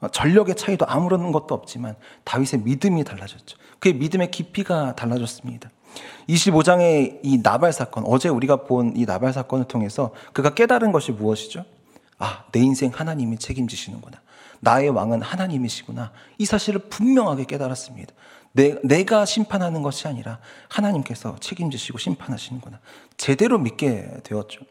전력의 0.09 0.55
차이도 0.55 0.85
아무런 0.87 1.31
것도 1.31 1.53
없지만 1.53 1.95
다윗의 2.23 2.61
믿음이 2.63 3.03
달라졌죠. 3.03 3.57
그의 3.79 3.95
믿음의 3.95 4.31
깊이가 4.31 4.95
달라졌습니다. 4.95 5.69
25장의 6.29 7.19
이 7.23 7.41
나발 7.43 7.73
사건, 7.73 8.05
어제 8.07 8.29
우리가 8.29 8.63
본 8.63 8.93
이 8.95 9.05
나발 9.05 9.33
사건을 9.33 9.65
통해서 9.65 10.11
그가 10.33 10.53
깨달은 10.53 10.91
것이 10.91 11.11
무엇이죠? 11.11 11.65
아, 12.17 12.45
내 12.51 12.59
인생 12.59 12.91
하나님이 12.93 13.37
책임지시는구나. 13.37 14.21
나의 14.59 14.89
왕은 14.89 15.21
하나님이시구나. 15.21 16.11
이 16.37 16.45
사실을 16.45 16.81
분명하게 16.81 17.45
깨달았습니다. 17.45 18.13
내, 18.53 18.75
내가 18.83 19.25
심판하는 19.25 19.81
것이 19.81 20.07
아니라 20.07 20.39
하나님께서 20.69 21.35
책임지시고 21.39 21.97
심판하시는구나. 21.97 22.79
제대로 23.17 23.57
믿게 23.57 24.21
되었죠. 24.23 24.61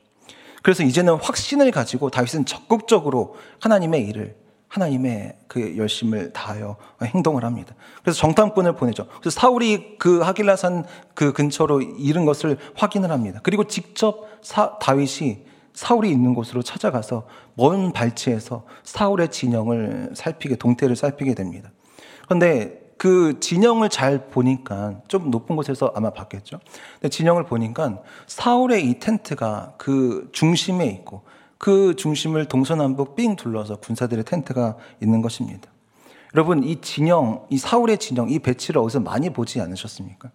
그래서 0.63 0.83
이제는 0.83 1.15
확신을 1.15 1.71
가지고 1.71 2.11
다윗은 2.11 2.45
적극적으로 2.45 3.37
하나님의 3.61 4.07
일을 4.07 4.37
하나님의 4.71 5.37
그 5.49 5.77
열심을 5.77 6.33
다하여 6.33 6.77
행동을 7.03 7.45
합니다. 7.45 7.75
그래서 8.03 8.19
정탐꾼을 8.21 8.77
보내죠. 8.77 9.07
그래서 9.21 9.39
사울이 9.39 9.99
그 9.99 10.21
하길라산 10.21 10.85
그 11.15 11.33
근처로 11.33 11.83
이른 11.83 12.25
것을 12.25 12.57
확인을 12.77 13.11
합니다. 13.11 13.41
그리고 13.43 13.65
직접 13.65 14.29
사, 14.43 14.79
다윗이 14.79 15.45
사울이 15.75 16.09
있는 16.11 16.35
곳으로 16.35 16.63
찾아가서 16.63 17.27
먼 17.55 17.93
발치에서 17.93 18.65
사울의 18.85 19.31
진영을 19.33 20.11
살피게 20.15 20.55
동태를 20.57 20.95
살피게 20.95 21.35
됩니다. 21.35 21.73
그런데 22.27 22.81
그 22.97 23.41
진영을 23.41 23.89
잘 23.89 24.29
보니까 24.29 25.01
좀 25.09 25.31
높은 25.31 25.57
곳에서 25.57 25.93
아마 25.97 26.11
봤겠죠. 26.11 26.61
근데 26.95 27.09
진영을 27.09 27.45
보니까 27.45 27.99
사울의 28.29 28.89
이 28.89 29.01
텐트가 29.01 29.75
그 29.79 30.29
중심에 30.33 30.87
있고 30.87 31.23
그 31.61 31.95
중심을 31.95 32.47
동서남북 32.47 33.17
삥 33.17 33.37
둘러서 33.37 33.77
군사들의 33.77 34.25
텐트가 34.25 34.79
있는 35.03 35.21
것입니다. 35.21 35.71
여러분, 36.35 36.65
이 36.65 36.81
진영, 36.81 37.47
이 37.51 37.59
사울의 37.59 37.99
진영, 37.99 38.31
이 38.31 38.39
배치를 38.39 38.81
어디서 38.81 39.01
많이 39.01 39.29
보지 39.29 39.61
않으셨습니까? 39.61 40.31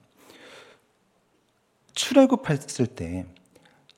출애굽했을 1.96 2.86
때 2.86 3.26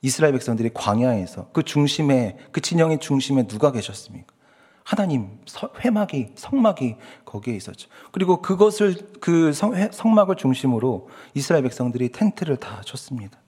이스라엘 0.00 0.32
백성들이 0.32 0.70
광야에서 0.72 1.50
그 1.52 1.62
중심에, 1.62 2.38
그 2.50 2.62
진영의 2.62 2.98
중심에 2.98 3.46
누가 3.46 3.72
계셨습니까? 3.72 4.34
하나님, 4.82 5.38
회막이, 5.84 6.28
성막이 6.34 6.96
거기에 7.26 7.54
있었죠. 7.56 7.90
그리고 8.10 8.40
그것을, 8.40 8.96
그 9.20 9.52
성, 9.52 9.74
성막을 9.92 10.36
중심으로 10.36 11.10
이스라엘 11.34 11.62
백성들이 11.64 12.08
텐트를 12.08 12.56
다 12.56 12.80
쳤습니다. 12.86 13.38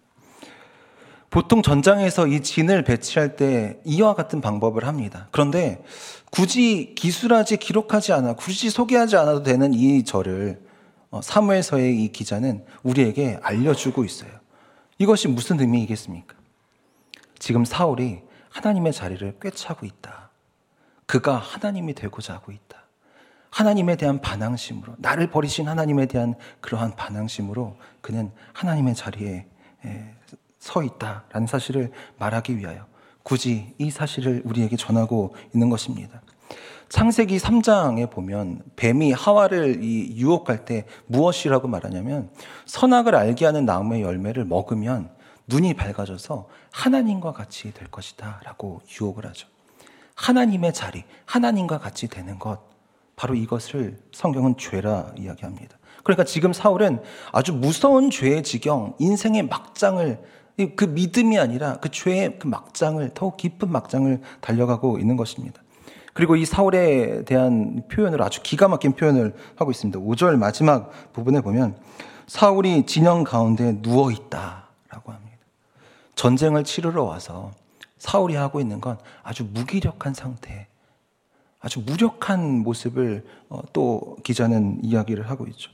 보통 1.31 1.63
전장에서 1.63 2.27
이 2.27 2.43
진을 2.43 2.83
배치할 2.83 3.37
때 3.37 3.81
이와 3.85 4.15
같은 4.15 4.41
방법을 4.41 4.87
합니다. 4.87 5.29
그런데 5.31 5.83
굳이 6.31 6.95
기술하지 6.97 7.57
기록하지 7.57 8.13
않아 8.13 8.35
굳이 8.35 8.69
소개하지 8.69 9.17
않아도 9.17 9.43
되는 9.45 9.73
이 9.73 10.05
절을 10.05 10.61
어, 11.11 11.21
사무엘서의 11.23 12.03
이 12.03 12.13
기자는 12.13 12.65
우리에게 12.83 13.39
알려주고 13.43 14.05
있어요. 14.05 14.31
이것이 14.99 15.29
무슨 15.29 15.59
의미이겠습니까? 15.61 16.37
지금 17.39 17.65
사울이 17.65 18.23
하나님의 18.51 18.93
자리를 18.93 19.39
꿰차고 19.41 19.87
있다. 19.87 20.31
그가 21.07 21.37
하나님이 21.37 21.95
되고자 21.95 22.35
하고 22.35 22.53
있다. 22.53 22.85
하나님에 23.51 23.97
대한 23.97 24.21
반항심으로 24.21 24.95
나를 24.99 25.31
버리신 25.31 25.69
하나님에 25.69 26.07
대한 26.07 26.35
그러한 26.61 26.95
반항심으로 26.95 27.77
그는 28.01 28.31
하나님의 28.53 28.95
자리에 28.95 29.47
서 30.61 30.83
있다라는 30.83 31.47
사실을 31.49 31.91
말하기 32.19 32.59
위하여 32.59 32.87
굳이 33.23 33.75
이 33.79 33.91
사실을 33.91 34.43
우리에게 34.45 34.77
전하고 34.77 35.35
있는 35.53 35.71
것입니다. 35.71 36.23
창세기 36.91 37.39
3장에 37.39 38.11
보면 38.11 38.63
뱀이 38.77 39.13
하와를 39.13 39.83
이 39.83 40.17
유혹할 40.17 40.65
때 40.65 40.87
무엇이라고 41.07 41.69
말하냐면 41.69 42.31
선악을 42.67 43.15
알게 43.15 43.47
하는 43.47 43.65
나무의 43.65 44.03
열매를 44.03 44.45
먹으면 44.45 45.11
눈이 45.47 45.75
밝아져서 45.75 46.49
하나님과 46.73 47.33
같이 47.33 47.73
될 47.73 47.89
것이다 47.89 48.41
라고 48.45 48.81
유혹을 49.01 49.27
하죠. 49.27 49.49
하나님의 50.15 50.75
자리, 50.75 51.05
하나님과 51.25 51.79
같이 51.79 52.09
되는 52.09 52.39
것, 52.39 52.61
바로 53.17 53.35
이것을 53.35 53.99
성경은 54.13 54.57
죄라 54.59 55.13
이야기합니다. 55.17 55.79
그러니까 56.03 56.25
지금 56.25 56.53
사울은 56.53 57.03
아주 57.33 57.53
무서운 57.53 58.11
죄의 58.11 58.43
지경, 58.43 58.95
인생의 58.99 59.45
막장을 59.45 60.19
그 60.69 60.85
믿음이 60.85 61.39
아니라 61.39 61.77
그 61.77 61.91
죄의 61.91 62.39
그 62.39 62.47
막장을 62.47 63.09
더욱 63.15 63.37
깊은 63.37 63.71
막장을 63.71 64.21
달려가고 64.41 64.99
있는 64.99 65.17
것입니다. 65.17 65.63
그리고 66.13 66.37
이 66.37 66.45
사울에 66.45 67.25
대한 67.25 67.83
표현을 67.91 68.21
아주 68.23 68.43
기가 68.43 68.69
막힌 68.69 68.93
표현을 68.93 69.35
하고 69.57 69.71
있습니다. 69.71 69.99
5절 70.01 70.37
마지막 70.37 70.91
부분에 71.13 71.41
보면 71.41 71.77
사울이 72.27 72.87
진영 72.87 73.25
가운데 73.25 73.81
누워 73.81 74.11
있다라고 74.11 75.13
합니다. 75.13 75.39
전쟁을 76.15 76.65
치르러 76.65 77.05
와서 77.05 77.53
사울이 77.99 78.35
하고 78.35 78.61
있는 78.61 78.81
건 78.81 78.99
아주 79.23 79.45
무기력한 79.45 80.15
상태, 80.15 80.67
아주 81.61 81.81
무력한 81.81 82.61
모습을 82.61 83.25
어, 83.49 83.61
또 83.73 84.17
기자는 84.23 84.81
이야기를 84.83 85.29
하고 85.29 85.47
있죠. 85.49 85.71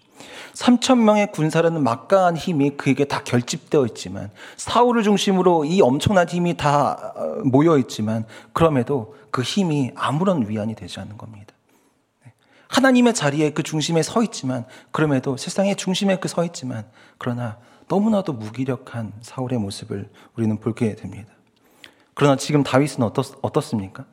3천 0.55 0.99
명의 0.99 1.31
군사라는 1.33 1.83
막강한 1.83 2.37
힘이 2.37 2.71
그에게 2.71 3.05
다 3.05 3.23
결집되어 3.23 3.87
있지만 3.87 4.31
사울을 4.57 5.03
중심으로 5.03 5.65
이 5.65 5.81
엄청난 5.81 6.29
힘이 6.29 6.57
다 6.57 7.13
어, 7.17 7.43
모여 7.45 7.79
있지만 7.79 8.25
그럼에도 8.53 9.15
그 9.31 9.43
힘이 9.43 9.93
아무런 9.95 10.49
위안이 10.49 10.75
되지 10.75 11.01
않는 11.01 11.19
겁니다. 11.19 11.55
네. 12.25 12.33
하나님의 12.69 13.15
자리에 13.15 13.51
그 13.51 13.63
중심에 13.63 14.03
서 14.03 14.23
있지만 14.23 14.65
그럼에도 14.93 15.37
세상의 15.37 15.77
중심에 15.77 16.17
그 16.19 16.29
서 16.29 16.45
있지만 16.45 16.85
그러나 17.19 17.59
너무나도 17.89 18.33
무기력한 18.33 19.13
사울의 19.21 19.59
모습을 19.59 20.09
우리는 20.37 20.59
보게 20.59 20.95
됩니다. 20.97 21.33
그러나 22.15 22.37
지금 22.37 22.63
다윗은 22.63 23.03
어떻, 23.03 23.27
어떻습니까? 23.43 24.07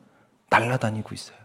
날아다니고 0.50 1.14
있어요. 1.14 1.36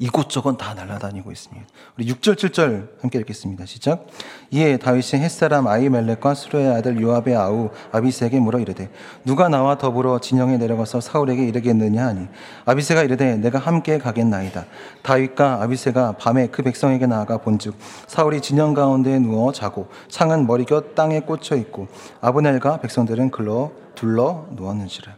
이곳저곳 0.00 0.56
다 0.56 0.72
날아다니고 0.72 1.30
있습니다. 1.30 1.66
우리 1.98 2.06
6절, 2.06 2.34
7절 2.34 3.02
함께 3.02 3.18
읽겠습니다. 3.18 3.66
시작. 3.66 4.06
이에 4.50 4.78
다윗이 4.78 5.22
햇사람 5.22 5.66
아이멜렉과 5.66 6.32
수로의 6.32 6.68
아들 6.68 7.02
요압의 7.02 7.36
아우 7.36 7.68
아비세에게 7.92 8.40
물어 8.40 8.60
이르되 8.60 8.90
누가 9.26 9.50
나와 9.50 9.76
더불어 9.76 10.18
진영에 10.18 10.56
내려가서 10.56 11.02
사울에게 11.02 11.46
이르겠느냐 11.46 12.06
하니 12.06 12.28
아비세가 12.64 13.02
이르되 13.02 13.36
내가 13.36 13.58
함께 13.58 13.98
가겠나이다. 13.98 14.64
다윗과 15.02 15.62
아비세가 15.62 16.12
밤에 16.12 16.46
그 16.46 16.62
백성에게 16.62 17.06
나아가 17.06 17.36
본즉 17.36 17.74
사울이 18.06 18.40
진영 18.40 18.72
가운데 18.72 19.18
누워 19.18 19.52
자고 19.52 19.88
창은 20.08 20.46
머리곁 20.46 20.94
땅에 20.94 21.20
꽂혀 21.20 21.56
있고 21.56 21.88
아브넬과 22.22 22.78
백성들은 22.78 23.30
글로 23.30 23.72
둘러 23.94 24.46
누웠는지라. 24.52 25.14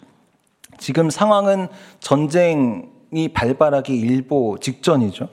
지금 0.78 1.08
상황은 1.08 1.68
전쟁 2.00 2.91
이 3.12 3.28
발발하기 3.28 3.94
일보 3.94 4.58
직전이죠. 4.60 5.28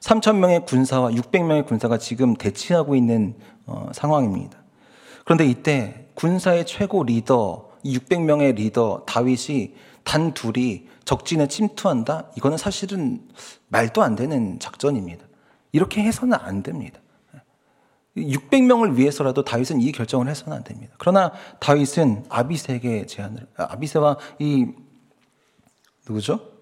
3천 0.00 0.36
명의 0.36 0.64
군사와 0.64 1.10
600명의 1.10 1.66
군사가 1.66 1.98
지금 1.98 2.34
대치하고 2.34 2.96
있는 2.96 3.34
어, 3.66 3.90
상황입니다. 3.92 4.58
그런데 5.24 5.46
이때 5.46 6.06
군사의 6.14 6.66
최고 6.66 7.04
리더, 7.04 7.68
600명의 7.84 8.54
리더 8.54 9.04
다윗이 9.06 9.74
단 10.04 10.32
둘이 10.32 10.86
적진에 11.04 11.48
침투한다? 11.48 12.30
이거는 12.36 12.56
사실은 12.56 13.20
말도 13.68 14.02
안 14.02 14.16
되는 14.16 14.58
작전입니다. 14.58 15.26
이렇게 15.72 16.02
해서는 16.02 16.38
안 16.40 16.62
됩니다. 16.62 17.00
600명을 18.16 18.96
위해서라도 18.96 19.44
다윗은 19.44 19.80
이 19.80 19.92
결정을 19.92 20.28
해서는 20.28 20.56
안 20.56 20.64
됩니다. 20.64 20.94
그러나 20.98 21.32
다윗은 21.60 22.24
아비세에게 22.28 23.06
제안을, 23.06 23.46
아비세와 23.56 24.16
이, 24.38 24.66
누구죠? 26.06 26.57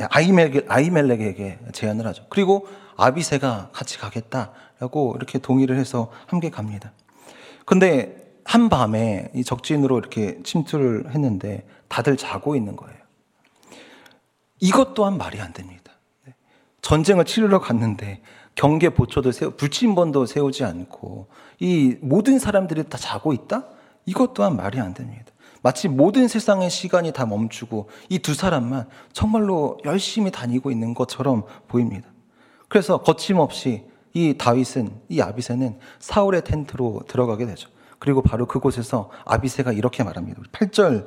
예, 0.00 0.06
아이멜, 0.10 0.64
아이멜렉에게 0.68 1.58
제안을 1.72 2.06
하죠. 2.06 2.24
그리고 2.28 2.66
아비세가 2.96 3.70
같이 3.72 3.98
가겠다라고 3.98 5.14
이렇게 5.16 5.38
동의를 5.38 5.76
해서 5.76 6.10
함께 6.26 6.50
갑니다. 6.50 6.92
근데 7.66 8.16
한밤에 8.44 9.30
이 9.34 9.44
적진으로 9.44 9.98
이렇게 9.98 10.42
침투를 10.42 11.14
했는데 11.14 11.66
다들 11.88 12.16
자고 12.16 12.56
있는 12.56 12.76
거예요. 12.76 12.98
이것 14.58 14.94
또한 14.94 15.16
말이 15.16 15.40
안 15.40 15.52
됩니다. 15.52 15.92
네. 16.26 16.34
전쟁을 16.82 17.24
치르러 17.24 17.60
갔는데 17.60 18.22
경계 18.54 18.90
보초도 18.90 19.32
세우, 19.32 19.52
불침번도 19.52 20.26
세우지 20.26 20.64
않고 20.64 21.28
이 21.60 21.96
모든 22.00 22.38
사람들이 22.38 22.88
다 22.88 22.98
자고 22.98 23.32
있다? 23.32 23.66
이것 24.04 24.34
또한 24.34 24.56
말이 24.56 24.80
안 24.80 24.94
됩니다. 24.94 25.29
마치 25.62 25.88
모든 25.88 26.28
세상의 26.28 26.70
시간이 26.70 27.12
다 27.12 27.26
멈추고 27.26 27.88
이 28.08 28.18
두 28.18 28.34
사람만 28.34 28.88
정말로 29.12 29.78
열심히 29.84 30.30
다니고 30.30 30.70
있는 30.70 30.94
것처럼 30.94 31.44
보입니다. 31.68 32.08
그래서 32.68 32.98
거침없이 33.02 33.84
이 34.12 34.36
다윗은 34.38 34.90
이 35.08 35.20
아비세는 35.20 35.78
사울의 35.98 36.44
텐트로 36.44 37.02
들어가게 37.08 37.46
되죠. 37.46 37.68
그리고 37.98 38.22
바로 38.22 38.46
그곳에서 38.46 39.10
아비세가 39.24 39.72
이렇게 39.72 40.02
말합니다. 40.02 40.40
8절 40.52 41.06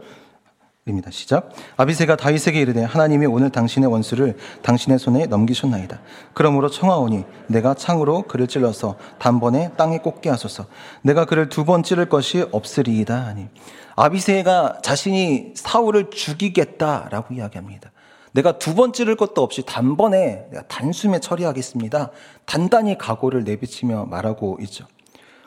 입니다. 0.86 1.10
시작. 1.12 1.50
아비세가 1.78 2.18
다윗에게 2.18 2.60
이르되 2.60 2.84
하나님이 2.84 3.26
오늘 3.26 3.50
당신의 3.50 3.90
원수를 3.90 4.36
당신의 4.64 5.00
손에 5.00 5.28
넘기셨나이다. 5.28 6.02
그러므로 6.34 6.70
청하오니 6.70 7.24
내가 7.48 7.74
창으로 7.74 8.24
그를 8.24 8.48
찔러서 8.48 8.98
단번에 9.18 9.72
땅에 9.78 10.00
꽂게 10.00 10.30
하소서. 10.30 10.66
내가 11.02 11.24
그를 11.26 11.48
두 11.48 11.64
번 11.64 11.82
찌를 11.84 12.10
것이 12.10 12.46
없으리이다 12.52 13.16
하니 13.16 13.48
아비세가 13.96 14.80
자신이 14.84 15.54
사울을 15.56 16.10
죽이겠다라고 16.10 17.36
이야기합니다. 17.36 17.92
내가 18.34 18.58
두 18.58 18.76
번 18.76 18.92
찌를 18.92 19.16
것도 19.16 19.42
없이 19.42 19.64
단번에 19.66 20.48
단숨에 20.68 21.20
처리하겠습니다. 21.22 22.10
단단히 22.46 22.98
각오를 22.98 23.46
내비치며 23.46 24.08
말하고 24.08 24.58
있죠. 24.64 24.86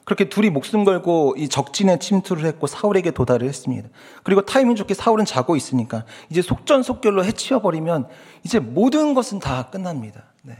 그렇게 0.06 0.28
둘이 0.28 0.50
목숨 0.50 0.84
걸고 0.84 1.34
이 1.36 1.48
적진에 1.48 1.98
침투를 1.98 2.44
했고 2.46 2.68
사울에게 2.68 3.10
도달을 3.10 3.48
했습니다. 3.48 3.88
그리고 4.22 4.40
타이밍 4.40 4.76
좋게 4.76 4.94
사울은 4.94 5.24
자고 5.24 5.56
있으니까 5.56 6.04
이제 6.30 6.42
속전속결로 6.42 7.24
해치워 7.24 7.60
버리면 7.60 8.06
이제 8.44 8.60
모든 8.60 9.14
것은 9.14 9.40
다 9.40 9.68
끝납니다. 9.68 10.22
네. 10.42 10.58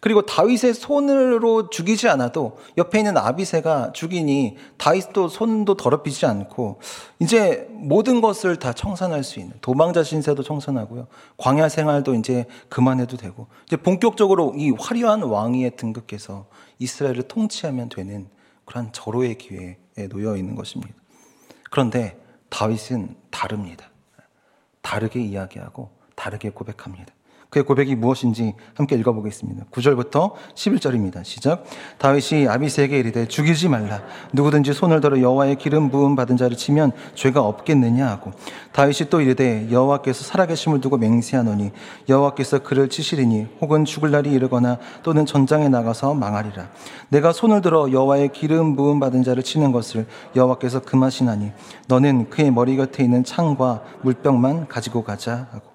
그리고 0.00 0.20
다윗의 0.20 0.74
손으로 0.74 1.70
죽이지 1.70 2.10
않아도 2.10 2.58
옆에 2.76 2.98
있는 2.98 3.16
아비세가 3.16 3.92
죽이니 3.94 4.58
다윗도 4.76 5.28
손도 5.28 5.78
더럽히지 5.78 6.26
않고 6.26 6.80
이제 7.20 7.66
모든 7.70 8.20
것을 8.20 8.56
다 8.56 8.74
청산할 8.74 9.24
수 9.24 9.40
있는 9.40 9.54
도망자 9.62 10.02
신세도 10.02 10.42
청산하고요. 10.42 11.06
광야 11.38 11.70
생활도 11.70 12.16
이제 12.16 12.44
그만해도 12.68 13.16
되고 13.16 13.46
이제 13.66 13.78
본격적으로 13.78 14.52
이 14.58 14.72
화려한 14.78 15.22
왕위에 15.22 15.70
등극해서 15.70 16.48
이스라엘을 16.78 17.22
통치하면 17.22 17.88
되는 17.88 18.28
그런 18.68 18.92
절호의 18.92 19.38
기회에 19.38 20.08
놓여 20.10 20.36
있는 20.36 20.54
것입니다. 20.54 20.94
그런데 21.70 22.22
다윗은 22.50 23.16
다릅니다. 23.30 23.90
다르게 24.82 25.20
이야기하고 25.22 25.90
다르게 26.14 26.50
고백합니다. 26.50 27.14
그의 27.50 27.64
고백이 27.64 27.94
무엇인지 27.94 28.54
함께 28.74 28.94
읽어보겠습니다. 28.96 29.64
9절부터 29.70 30.32
11절입니다. 30.54 31.24
시작. 31.24 31.64
다윗이 31.96 32.46
아비세에게 32.46 32.98
이르되 32.98 33.26
죽이지 33.26 33.70
말라. 33.70 34.02
누구든지 34.34 34.74
손을 34.74 35.00
들어 35.00 35.18
여호와의 35.20 35.56
기름 35.56 35.90
부음 35.90 36.14
받은 36.14 36.36
자를 36.36 36.58
치면 36.58 36.92
죄가 37.14 37.40
없겠느냐 37.40 38.06
하고 38.06 38.32
다윗이 38.72 39.08
또 39.08 39.22
이르되 39.22 39.68
여호와께서 39.70 40.24
살아계심을 40.24 40.82
두고 40.82 40.98
맹세하노니 40.98 41.72
여호와께서 42.08 42.58
그를 42.58 42.90
치시리니 42.90 43.46
혹은 43.62 43.86
죽을 43.86 44.10
날이 44.10 44.30
이르거나 44.30 44.78
또는 45.02 45.24
전장에 45.24 45.70
나가서 45.70 46.12
망하리라. 46.12 46.68
내가 47.08 47.32
손을 47.32 47.62
들어 47.62 47.90
여호와의 47.90 48.28
기름 48.32 48.76
부음 48.76 49.00
받은 49.00 49.22
자를 49.22 49.42
치는 49.42 49.72
것을 49.72 50.06
여호와께서 50.36 50.80
금하시나니 50.80 51.52
너는 51.86 52.28
그의 52.28 52.50
머리 52.50 52.76
곁에 52.76 53.02
있는 53.02 53.24
창과 53.24 53.82
물병만 54.02 54.68
가지고 54.68 55.02
가자 55.02 55.48
하고 55.50 55.67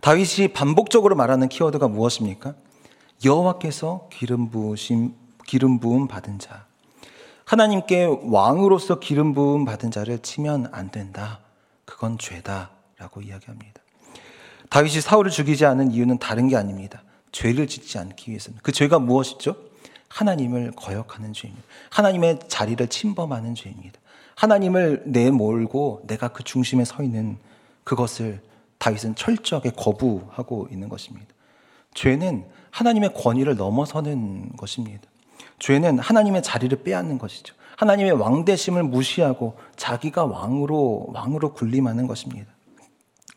다윗이 0.00 0.48
반복적으로 0.54 1.14
말하는 1.14 1.48
키워드가 1.48 1.88
무엇입니까? 1.88 2.54
여호와께서 3.24 4.08
기름 4.10 4.50
부으심 4.50 5.14
기름 5.46 5.78
부음 5.78 6.08
받은 6.08 6.38
자. 6.38 6.64
하나님께 7.44 8.08
왕으로서 8.22 9.00
기름 9.00 9.34
부음 9.34 9.64
받은 9.64 9.90
자를 9.90 10.20
치면 10.20 10.68
안 10.72 10.90
된다. 10.90 11.40
그건 11.84 12.18
죄다라고 12.18 13.22
이야기합니다. 13.22 13.80
다윗이 14.70 15.00
사울을 15.00 15.30
죽이지 15.30 15.66
않은 15.66 15.90
이유는 15.90 16.18
다른 16.18 16.48
게 16.48 16.56
아닙니다. 16.56 17.02
죄를 17.32 17.66
짓지 17.66 17.98
않기 17.98 18.30
위해서는. 18.30 18.60
그 18.62 18.72
죄가 18.72 19.00
무엇이죠? 19.00 19.56
하나님을 20.08 20.72
거역하는 20.76 21.32
죄입니다. 21.32 21.64
하나님의 21.90 22.38
자리를 22.48 22.86
침범하는 22.86 23.54
죄입니다. 23.54 23.98
하나님을 24.36 25.02
내몰고 25.06 26.04
내가 26.06 26.28
그 26.28 26.44
중심에 26.44 26.84
서 26.84 27.02
있는 27.02 27.36
그것을 27.84 28.40
다윗은 28.80 29.14
철저하게 29.14 29.70
거부하고 29.76 30.66
있는 30.72 30.88
것입니다. 30.88 31.28
죄는 31.94 32.48
하나님의 32.70 33.14
권위를 33.14 33.56
넘어서는 33.56 34.56
것입니다. 34.56 35.08
죄는 35.58 35.98
하나님의 35.98 36.42
자리를 36.42 36.82
빼앗는 36.82 37.18
것이죠. 37.18 37.54
하나님의 37.76 38.12
왕대심을 38.12 38.82
무시하고 38.84 39.56
자기가 39.76 40.24
왕으로 40.24 41.08
왕으로 41.12 41.52
군림하는 41.52 42.06
것입니다. 42.06 42.50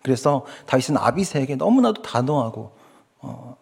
그래서 0.02 0.46
다윗은 0.66 0.98
아비세에게 0.98 1.56
너무나도 1.58 2.02
단호하고 2.02 2.76
어, 3.20 3.58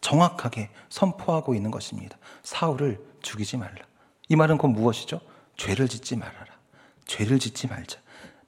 정확하게 0.00 0.70
선포하고 0.88 1.54
있는 1.54 1.70
것입니다. 1.70 2.16
사울을 2.44 3.04
죽이지 3.22 3.56
말라. 3.56 3.76
이 4.28 4.36
말은 4.36 4.58
곧 4.58 4.68
무엇이죠? 4.68 5.20
죄를 5.56 5.88
짓지 5.88 6.16
말아라. 6.16 6.46
죄를 7.06 7.38
짓지 7.38 7.66
말자. 7.66 7.98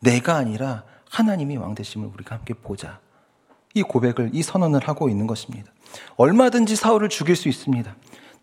내가 0.01 0.37
아니라 0.37 0.85
하나님이 1.11 1.57
왕 1.57 1.75
되심을 1.75 2.09
우리가 2.15 2.37
함께 2.37 2.55
보자. 2.55 3.01
이 3.75 3.83
고백을, 3.83 4.31
이 4.33 4.43
선언을 4.43 4.89
하고 4.89 5.09
있는 5.09 5.27
것입니다. 5.27 5.71
얼마든지 6.17 6.77
사울을 6.77 7.09
죽일 7.09 7.37
수 7.37 7.49
있습니다. 7.49 7.95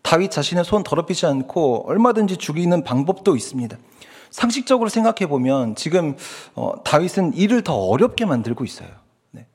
다윗 0.02 0.30
자신의 0.30 0.64
손 0.64 0.84
더럽히지 0.84 1.26
않고 1.26 1.88
얼마든지 1.88 2.36
죽이는 2.36 2.84
방법도 2.84 3.36
있습니다. 3.36 3.76
상식적으로 4.30 4.88
생각해 4.88 5.26
보면 5.28 5.76
지금 5.76 6.16
어, 6.54 6.72
다윗은 6.84 7.34
일을 7.34 7.62
더 7.62 7.74
어렵게 7.74 8.26
만들고 8.26 8.64
있어요. 8.64 8.88
네. 9.30 9.46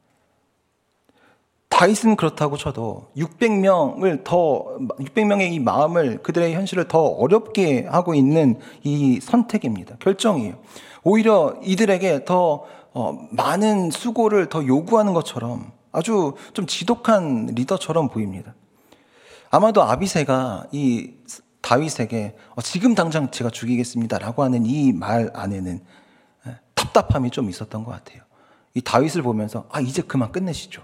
다윗은 1.69 2.15
그렇다고 2.15 2.57
쳐도 2.57 3.11
600명을 3.15 4.23
더 4.23 4.77
600명의 4.99 5.51
이 5.51 5.59
마음을 5.59 6.19
그들의 6.23 6.53
현실을 6.55 6.87
더 6.87 6.99
어렵게 7.03 7.87
하고 7.87 8.15
있는 8.15 8.59
이 8.83 9.19
선택입니다. 9.21 9.97
결정이에요. 9.99 10.55
오히려 11.03 11.59
이들에게 11.61 12.25
더 12.25 12.65
어, 12.99 13.17
많은 13.31 13.91
수고를 13.91 14.49
더 14.49 14.65
요구하는 14.67 15.13
것처럼 15.13 15.71
아주 15.93 16.33
좀 16.51 16.67
지독한 16.67 17.45
리더처럼 17.55 18.09
보입니다. 18.09 18.55
아마도 19.49 19.81
아비세가 19.81 20.65
이 20.73 21.13
다윗에게 21.61 22.35
어, 22.55 22.61
지금 22.61 22.95
당장 22.95 23.31
제가 23.31 23.51
죽이겠습니다라고 23.51 24.43
하는 24.43 24.65
이 24.65 24.91
말 24.91 25.31
안에는 25.33 25.79
예, 26.47 26.59
답답함이 26.75 27.31
좀 27.31 27.49
있었던 27.49 27.85
것 27.85 27.91
같아요. 27.91 28.21
이 28.73 28.81
다윗을 28.81 29.21
보면서 29.21 29.65
아 29.71 29.79
이제 29.79 30.01
그만 30.01 30.33
끝내시죠. 30.33 30.81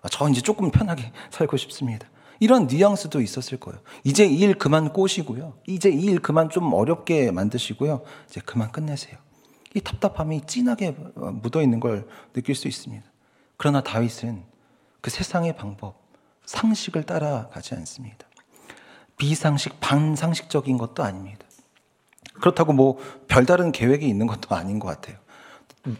아, 0.00 0.08
저 0.10 0.28
이제 0.30 0.40
조금 0.40 0.70
편하게 0.70 1.12
살고 1.30 1.58
싶습니다. 1.58 2.06
이런 2.40 2.66
뉘앙스도 2.66 3.20
있었을 3.20 3.60
거예요. 3.60 3.78
이제 4.04 4.24
이일 4.24 4.54
그만 4.54 4.92
꼬시고요. 4.94 5.52
이제 5.68 5.90
이일 5.90 6.20
그만 6.20 6.48
좀 6.48 6.72
어렵게 6.72 7.30
만드시고요. 7.30 8.02
이제 8.28 8.40
그만 8.44 8.72
끝내세요. 8.72 9.18
이 9.74 9.80
답답함이 9.80 10.42
진하게 10.46 10.96
묻어 11.14 11.62
있는 11.62 11.80
걸 11.80 12.06
느낄 12.32 12.54
수 12.54 12.68
있습니다. 12.68 13.04
그러나 13.56 13.82
다윗은 13.82 14.42
그 15.00 15.10
세상의 15.10 15.56
방법, 15.56 16.00
상식을 16.44 17.04
따라가지 17.04 17.74
않습니다. 17.74 18.26
비상식, 19.16 19.80
반상식적인 19.80 20.78
것도 20.78 21.02
아닙니다. 21.02 21.46
그렇다고 22.34 22.72
뭐 22.72 22.98
별다른 23.28 23.72
계획이 23.72 24.08
있는 24.08 24.26
것도 24.26 24.54
아닌 24.54 24.78
것 24.78 24.88
같아요. 24.88 25.16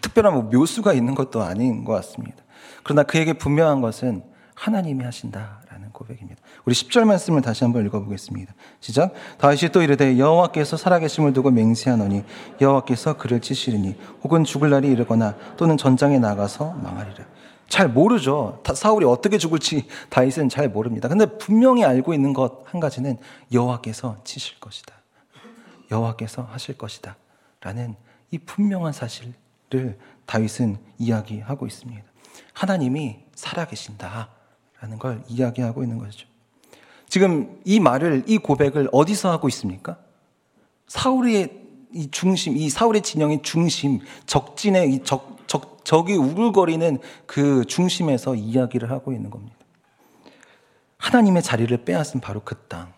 특별한 0.01 0.35
뭐 0.35 0.43
묘수가 0.45 0.93
있는 0.93 1.15
것도 1.15 1.43
아닌 1.43 1.85
것 1.85 1.93
같습니다. 1.95 2.43
그러나 2.83 3.03
그에게 3.03 3.33
분명한 3.33 3.81
것은 3.81 4.25
하나님이 4.55 5.05
하신다라는 5.05 5.62
고백입니다. 6.03 6.41
우리 6.65 6.75
10절 6.75 7.05
말씀을 7.05 7.43
다시 7.43 7.65
한번 7.65 7.87
읽어보겠습니다. 7.87 8.55
시작. 8.81 9.13
다윗이 9.39 9.71
또 9.73 9.83
이르되 9.83 10.19
여호와께서 10.19 10.77
살아계심을 10.77 11.33
두고 11.33 11.51
맹세하노니 11.51 12.25
여호와께서 12.61 13.17
그를 13.17 13.41
치시리니 13.41 13.97
혹은 14.23 14.45
죽을 14.45 14.71
날이 14.71 14.89
이르거나 14.89 15.37
또는 15.57 15.77
전장에 15.77 16.19
나가서 16.19 16.73
망하리라. 16.73 17.25
잘 17.69 17.89
모르죠. 17.89 18.63
사울이 18.75 19.07
어떻게 19.07 19.39
죽을지 19.39 19.87
다윗은 20.11 20.51
잘 20.51 20.69
모릅니다. 20.69 21.09
근데 21.09 21.25
분명히 21.39 21.85
알고 21.85 22.13
있는 22.13 22.33
것 22.33 22.63
한 22.73 22.81
가지는 22.81 23.19
여호와께서 23.53 24.23
치실 24.25 24.59
것이다. 24.59 24.95
여호와께서 25.91 26.43
하실 26.51 26.79
것이다. 26.79 27.17
라는 27.61 27.95
이 28.31 28.39
분명한 28.39 28.93
사실을 28.93 29.35
다윗은 30.25 30.79
이야기하고 30.99 31.67
있습니다. 31.67 32.03
하나님이 32.55 33.21
살아계신다 33.35 34.31
라는 34.83 34.99
걸 34.99 35.23
이야기하고 35.29 35.85
있는 35.85 35.99
것이죠. 35.99 36.27
지금 37.09 37.61
이 37.65 37.79
말을, 37.79 38.25
이 38.27 38.39
고백을 38.39 38.89
어디서 38.91 39.31
하고 39.31 39.49
있습니까? 39.49 39.97
사울의 40.89 41.63
이 41.93 42.11
중심, 42.11 42.57
이 42.57 42.69
사울의 42.69 43.03
진영의 43.03 43.43
중심, 43.43 44.01
적진의 44.27 44.93
이 44.93 45.05
적, 45.05 45.39
적, 45.47 45.85
적이 45.85 46.17
우글거리는 46.17 46.99
그 47.27 47.65
중심에서 47.65 48.35
이야기를 48.35 48.91
하고 48.91 49.13
있는 49.13 49.31
겁니다. 49.31 49.55
하나님의 50.99 51.43
자리를 51.43 51.85
빼앗은 51.85 52.21
바로 52.21 52.41
그 52.45 52.57
땅, 52.69 52.93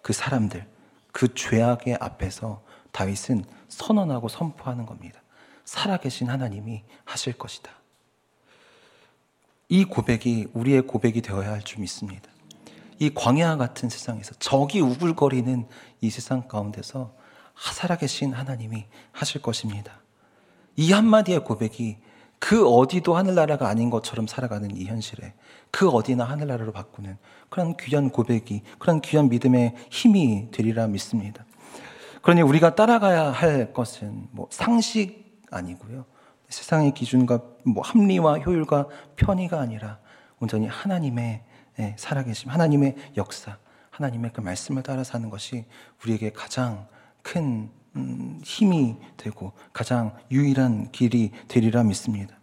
그 0.00 0.12
사람들, 0.12 0.66
그 1.12 1.34
죄악의 1.34 1.98
앞에서 2.00 2.62
다윗은 2.92 3.44
선언하고 3.68 4.28
선포하는 4.28 4.86
겁니다. 4.86 5.20
살아계신 5.64 6.30
하나님이 6.30 6.84
하실 7.04 7.34
것이다. 7.34 7.77
이 9.68 9.84
고백이 9.84 10.48
우리의 10.54 10.82
고백이 10.82 11.20
되어야 11.22 11.50
할 11.50 11.62
줄 11.62 11.80
믿습니다. 11.80 12.30
이 12.98 13.10
광야 13.10 13.56
같은 13.56 13.88
세상에서 13.88 14.34
적이 14.38 14.80
우글거리는 14.80 15.66
이 16.00 16.10
세상 16.10 16.48
가운데서 16.48 17.14
살아계신 17.72 18.32
하나님이 18.32 18.86
하실 19.12 19.42
것입니다. 19.42 20.00
이 20.76 20.92
한마디의 20.92 21.44
고백이 21.44 21.98
그 22.38 22.68
어디도 22.68 23.16
하늘나라가 23.16 23.68
아닌 23.68 23.90
것처럼 23.90 24.26
살아가는 24.26 24.70
이 24.74 24.84
현실에 24.84 25.34
그 25.70 25.88
어디나 25.88 26.24
하늘나라로 26.24 26.72
바꾸는 26.72 27.18
그런 27.48 27.76
귀한 27.76 28.10
고백이 28.10 28.62
그런 28.78 29.00
귀한 29.00 29.28
믿음의 29.28 29.74
힘이 29.90 30.50
되리라 30.52 30.86
믿습니다. 30.86 31.44
그러니 32.22 32.42
우리가 32.42 32.74
따라가야 32.74 33.30
할 33.30 33.72
것은 33.72 34.28
뭐 34.30 34.46
상식 34.50 35.42
아니고요. 35.50 36.04
세상의 36.48 36.94
기준과 36.94 37.40
뭐 37.64 37.82
합리와 37.82 38.38
효율과 38.38 38.86
편의가 39.16 39.60
아니라 39.60 39.98
온전히 40.40 40.66
하나님의 40.66 41.42
예, 41.80 41.94
살아계심, 41.96 42.50
하나님의 42.50 42.96
역사, 43.16 43.56
하나님의 43.90 44.32
그 44.32 44.40
말씀을 44.40 44.82
따라 44.82 45.04
사는 45.04 45.28
것이 45.30 45.64
우리에게 46.02 46.32
가장 46.32 46.86
큰 47.22 47.70
음, 47.96 48.40
힘이 48.44 48.96
되고 49.16 49.52
가장 49.72 50.16
유일한 50.30 50.90
길이 50.92 51.30
되리라 51.48 51.82
믿습니다. 51.84 52.34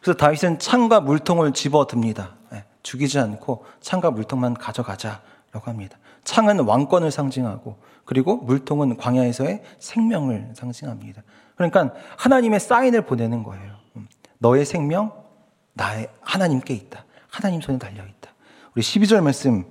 그래서 0.00 0.16
다윗은 0.16 0.58
창과 0.58 1.00
물통을 1.00 1.52
집어듭니다. 1.52 2.36
예, 2.54 2.64
죽이지 2.82 3.18
않고 3.18 3.64
창과 3.80 4.12
물통만 4.12 4.54
가져가자라고 4.54 5.64
합니다. 5.64 5.98
창은 6.24 6.60
왕권을 6.60 7.10
상징하고 7.10 7.76
그리고 8.04 8.36
물통은 8.38 8.96
광야에서의 8.96 9.62
생명을 9.78 10.52
상징합니다. 10.54 11.22
그러니까 11.54 11.94
하나님의 12.16 12.60
사인을 12.60 13.02
보내는 13.02 13.42
거예요. 13.42 13.72
음, 13.96 14.08
너의 14.38 14.64
생명 14.64 15.12
나의 15.74 16.08
하나님께 16.20 16.74
있다. 16.74 17.04
하나님 17.28 17.60
손에 17.60 17.78
달려 17.78 18.02
있다. 18.02 18.30
우리 18.74 18.82
12절 18.82 19.22
말씀 19.22 19.64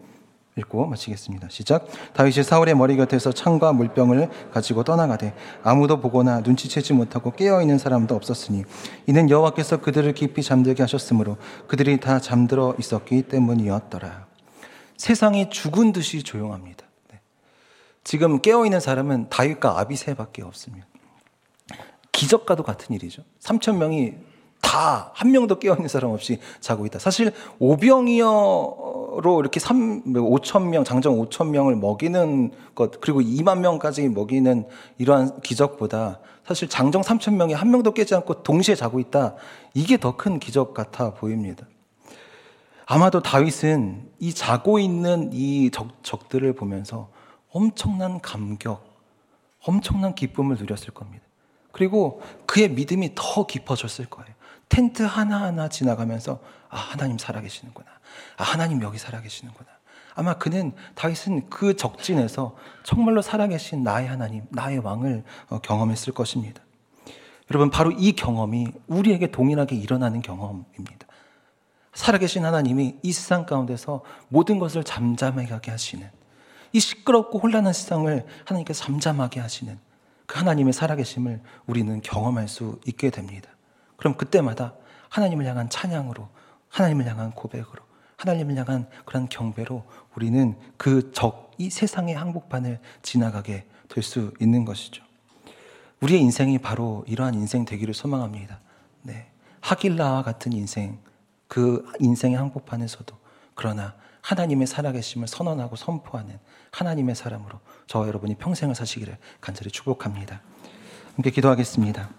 읽고 0.58 0.86
마치겠습니다. 0.88 1.48
시작. 1.50 1.88
다윗이 2.14 2.44
사울의 2.44 2.76
머리 2.76 2.96
곁에서 2.98 3.32
창과 3.32 3.74
물병을 3.74 4.30
가지고 4.52 4.84
떠나가되 4.84 5.34
아무도 5.64 6.00
보거나 6.00 6.42
눈치채지 6.42 6.94
못하고 6.94 7.32
깨어 7.32 7.62
있는 7.62 7.78
사람도 7.78 8.16
없었으니 8.16 8.64
이는 9.08 9.30
여호와께서 9.30 9.82
그들을 9.82 10.14
깊이 10.14 10.44
잠들게 10.44 10.84
하셨으므로 10.84 11.38
그들이 11.68 12.00
다 12.00 12.20
잠들어 12.20 12.76
있었기 12.78 13.24
때문이었더라. 13.24 14.29
세상이 15.00 15.50
죽은 15.50 15.94
듯이 15.94 16.24
조용합니다. 16.24 16.86
네. 17.12 17.22
지금 18.04 18.42
깨어 18.42 18.66
있는 18.66 18.80
사람은 18.82 19.30
다윗과 19.30 19.80
아비새밖에 19.80 20.44
없습니다. 20.44 20.86
기적과도 22.12 22.64
같은 22.64 22.94
일이죠. 22.94 23.24
3천 23.40 23.78
명이 23.78 24.14
다 24.62 25.12
한 25.16 25.32
명도 25.32 25.58
깨어있는 25.58 25.88
사람 25.88 26.12
없이 26.12 26.40
자고 26.60 26.86
있다. 26.86 27.00
사실 27.00 27.32
오병이어로 27.60 29.40
이렇게 29.40 29.60
3, 29.60 30.04
5천 30.04 30.64
명, 30.68 30.84
장정 30.84 31.18
5천 31.18 31.48
명을 31.50 31.78
먹이는 31.78 32.52
것, 32.76 33.00
그리고 33.00 33.22
2만 33.22 33.60
명까지 33.60 34.10
먹이는 34.10 34.66
이러한 34.98 35.40
기적보다 35.42 36.20
사실 36.46 36.68
장정 36.68 37.02
3천 37.04 37.36
명이 37.36 37.54
한 37.54 37.72
명도 37.72 37.94
깨지 37.94 38.16
않고 38.16 38.44
동시에 38.44 38.76
자고 38.76 39.00
있다. 39.00 39.36
이게 39.74 39.98
더 39.98 40.18
큰 40.18 40.40
기적 40.40 40.74
같아 40.74 41.14
보입니다. 41.14 41.66
아마도 42.92 43.22
다윗은 43.22 44.10
이 44.18 44.34
자고 44.34 44.80
있는 44.80 45.30
이 45.32 45.70
적, 45.70 46.04
적들을 46.04 46.52
보면서 46.54 47.12
엄청난 47.52 48.20
감격, 48.20 48.84
엄청난 49.64 50.16
기쁨을 50.16 50.58
누렸을 50.58 50.92
겁니다. 50.96 51.24
그리고 51.72 52.24
그의 52.48 52.68
믿음이 52.72 53.12
더 53.14 53.46
깊어졌을 53.46 54.08
거예요. 54.08 54.34
텐트 54.70 55.04
하나하나 55.04 55.70
지나가면서 55.70 56.40
아, 56.68 56.78
하나님 56.78 57.20
살아계시는구나. 57.20 57.88
아, 58.38 58.44
하나님 58.44 58.82
여기 58.82 58.98
살아계시는구나. 58.98 59.70
아마 60.16 60.40
그는 60.40 60.74
다윗은 60.96 61.52
그 61.52 61.76
적진에서 61.76 62.56
정말로 62.82 63.22
살아계신 63.22 63.84
나의 63.84 64.08
하나님, 64.08 64.46
나의 64.50 64.80
왕을 64.80 65.24
어, 65.50 65.60
경험했을 65.60 66.12
것입니다. 66.12 66.64
여러분, 67.52 67.70
바로 67.70 67.92
이 67.92 68.14
경험이 68.14 68.74
우리에게 68.88 69.30
동일하게 69.30 69.76
일어나는 69.76 70.24
경험입니다. 70.24 71.08
살아계신 71.94 72.46
하나님이 72.46 72.98
이 73.02 73.12
세상 73.12 73.46
가운데서 73.46 74.04
모든 74.28 74.60
것을 74.60 74.84
잠잠하게 74.84 75.72
하시는 75.72 76.10
이 76.72 76.80
시끄럽고 76.80 77.40
혼란한 77.40 77.74
세상을 77.74 78.26
하나님께서 78.46 78.84
잠잠하게 78.84 79.40
하시는 79.40 79.80
그 80.26 80.38
하나님의 80.38 80.74
살아계심을 80.74 81.42
우리는 81.66 82.02
경험할 82.02 82.48
수 82.48 82.80
있게 82.86 83.10
됩니다. 83.10 83.50
그럼 83.98 84.16
그때마다 84.16 84.76
하나님을 85.10 85.46
향한 85.46 85.70
찬양으로, 85.70 86.30
하나님을 86.70 87.08
향한 87.08 87.32
고백으로, 87.32 87.82
하나님을 88.18 88.56
향한 88.56 88.88
그런 89.06 89.28
경배로 89.28 89.84
우리는 90.16 90.56
그 90.78 91.12
적, 91.12 91.52
이 91.58 91.72
세상의 91.72 92.16
항복판을 92.16 92.80
지나가게 93.02 93.66
될 93.90 94.04
수 94.04 94.32
있는 94.40 94.66
것이죠. 94.66 95.04
우리의 96.02 96.22
인생이 96.22 96.60
바로 96.60 97.04
이러한 97.08 97.34
인생 97.34 97.66
되기를 97.66 97.94
소망합니다. 97.94 98.60
네. 99.02 99.30
하길라와 99.62 100.24
같은 100.24 100.54
인생, 100.54 101.00
그 101.50 101.86
인생의 102.00 102.38
항복판에서도 102.38 103.14
그러나 103.56 103.96
하나님의 104.22 104.68
살아계심을 104.68 105.28
선언하고 105.28 105.76
선포하는 105.76 106.40
하나님의 106.72 107.16
사람으로 107.16 107.60
저와 107.88 108.08
여러분이 108.08 108.36
평생을 108.36 108.76
사시기를 108.76 109.18
간절히 109.42 109.72
축복합니다. 109.72 110.42
함께 111.16 111.32
기도하겠습니다. 111.32 112.10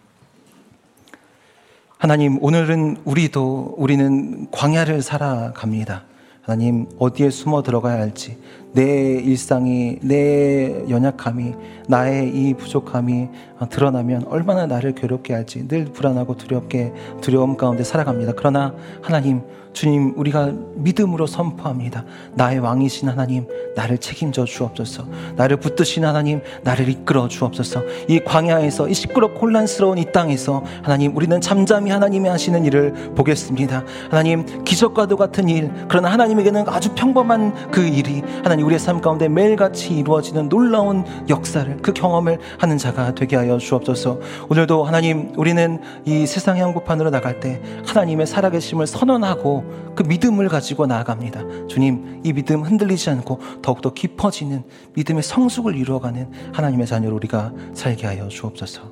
하나님, 1.97 2.43
오늘은 2.43 3.03
우리도 3.05 3.75
우리는 3.79 4.51
광야를 4.51 5.03
살아갑니다. 5.03 6.05
하나님 6.51 6.89
어디에 6.99 7.31
숨어 7.31 7.63
들어가야 7.63 8.01
할지 8.01 8.37
내 8.73 9.21
일상이 9.21 10.01
내 10.03 10.85
연약함이 10.91 11.55
나의 11.87 12.29
이 12.29 12.55
부족함이 12.55 13.29
드러나면 13.71 14.25
얼마나 14.27 14.67
나를 14.67 14.97
괴롭게 14.97 15.33
할지 15.33 15.69
늘 15.69 15.85
불안하고 15.85 16.37
두렵게 16.37 16.93
두려움 17.21 17.57
가운데 17.57 17.85
살아갑니다. 17.85 18.33
그러나 18.37 18.75
하나님 19.01 19.43
주님 19.73 20.15
우리가 20.17 20.53
믿음으로 20.75 21.27
선포합니다. 21.27 22.05
나의 22.35 22.59
왕이신 22.59 23.09
하나님 23.09 23.47
나를 23.77 23.99
책임져 23.99 24.45
주옵소서. 24.45 25.07
나를 25.37 25.59
붙드신 25.59 26.05
하나님 26.05 26.41
나를 26.63 26.89
이끌어 26.89 27.29
주옵소서. 27.29 27.83
이 28.09 28.21
광야에서 28.21 28.89
이 28.89 28.95
시끄럽고 28.95 29.39
혼란스러운 29.39 29.99
이 29.99 30.11
땅에서 30.11 30.65
하나님 30.83 31.17
우리는 31.17 31.41
잠잠히 31.41 31.91
하나님이 31.91 32.29
하시는 32.29 32.65
일을 32.65 32.93
보겠습니다. 33.15 33.85
하나님 34.11 34.65
기적과도 34.65 35.17
같은 35.17 35.49
일 35.49 35.71
그러나 35.89 36.11
하나님 36.11 36.40
에게는 36.41 36.69
아주 36.69 36.95
평범한 36.95 37.71
그 37.71 37.87
일이 37.87 38.23
하나님 38.43 38.67
우리의 38.67 38.79
삶 38.79 39.01
가운데 39.01 39.29
매일같이 39.29 39.97
이루어지는 39.97 40.49
놀라운 40.49 41.05
역사를 41.29 41.77
그 41.79 41.93
경험을 41.93 42.39
하는 42.59 42.79
자가 42.79 43.15
되게 43.15 43.37
하여 43.37 43.59
주옵소서. 43.59 44.21
오늘도 44.49 44.85
하나님 44.85 45.33
우리는 45.37 45.81
이 46.05 46.27
세상의 46.27 46.63
한복판으로 46.63 47.11
나갈 47.11 47.41
때 47.41 47.63
하나님의 47.87 48.27
살아계심을 48.27 48.87
선언하고 48.87 49.95
그 49.95 50.03
믿음을 50.03 50.49
가지고 50.49 50.87
나아갑니다. 50.87 51.67
주님, 51.69 52.23
이 52.25 52.33
믿음 52.33 52.63
흔들리지 52.63 53.11
않고 53.11 53.41
더욱더 53.63 53.93
깊어지는 53.93 54.65
믿음의 54.95 55.23
성숙을 55.23 55.77
이루어가는 55.77 56.31
하나님의 56.53 56.87
자녀로 56.87 57.17
우리가 57.17 57.53
살게 57.75 58.07
하여 58.07 58.29
주옵소서. 58.29 58.83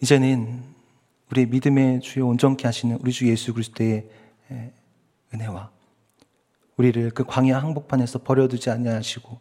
이제는 0.00 0.62
우리의 1.30 1.46
믿음의 1.48 2.00
주요 2.00 2.28
온전케 2.28 2.66
하시는 2.66 2.98
우리 3.02 3.12
주 3.12 3.28
예수 3.28 3.52
그리스도의 3.52 4.06
은혜와 5.34 5.70
우리를 6.76 7.10
그 7.10 7.24
광야 7.24 7.58
항복판에서 7.58 8.20
버려두지 8.20 8.70
아니하시고 8.70 9.40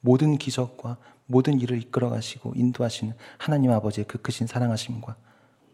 모든 0.00 0.38
기적과 0.38 0.96
모든 1.26 1.60
일을 1.60 1.80
이끌어 1.80 2.10
가시고 2.10 2.54
인도하시는 2.56 3.14
하나님 3.38 3.70
아버지의 3.70 4.06
그 4.06 4.18
크신 4.18 4.46
사랑하심과 4.46 5.16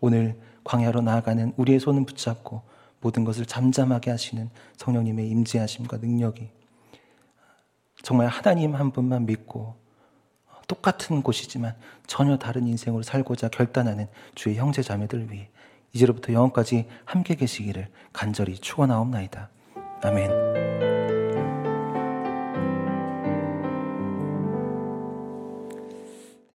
오늘 0.01 0.38
광야로 0.64 1.01
나아가는 1.01 1.53
우리의 1.57 1.81
손을 1.81 2.05
붙잡고 2.05 2.62
모든 3.01 3.25
것을 3.25 3.47
잠잠하게 3.47 4.11
하시는 4.11 4.51
성령님의 4.77 5.29
임재하심과 5.31 5.99
능력이 5.99 6.51
정말 8.03 8.27
하나님 8.27 8.75
한 8.75 8.90
분만 8.90 9.27
믿고 9.27 9.77
똑같은 10.69 11.23
곳이지만 11.23 11.77
전혀 12.07 12.37
다른 12.37 12.66
인생으로 12.66 13.03
살고자 13.03 13.49
결단하는 13.49 14.09
주의 14.35 14.57
형제 14.57 14.83
자매들 14.83 15.31
위해 15.31 15.49
이제로부터 15.97 16.33
영원까지 16.33 16.87
함께 17.05 17.35
계시기를 17.35 17.89
간절히 18.13 18.55
축원하옵나이다. 18.55 19.51
아멘. 20.03 20.86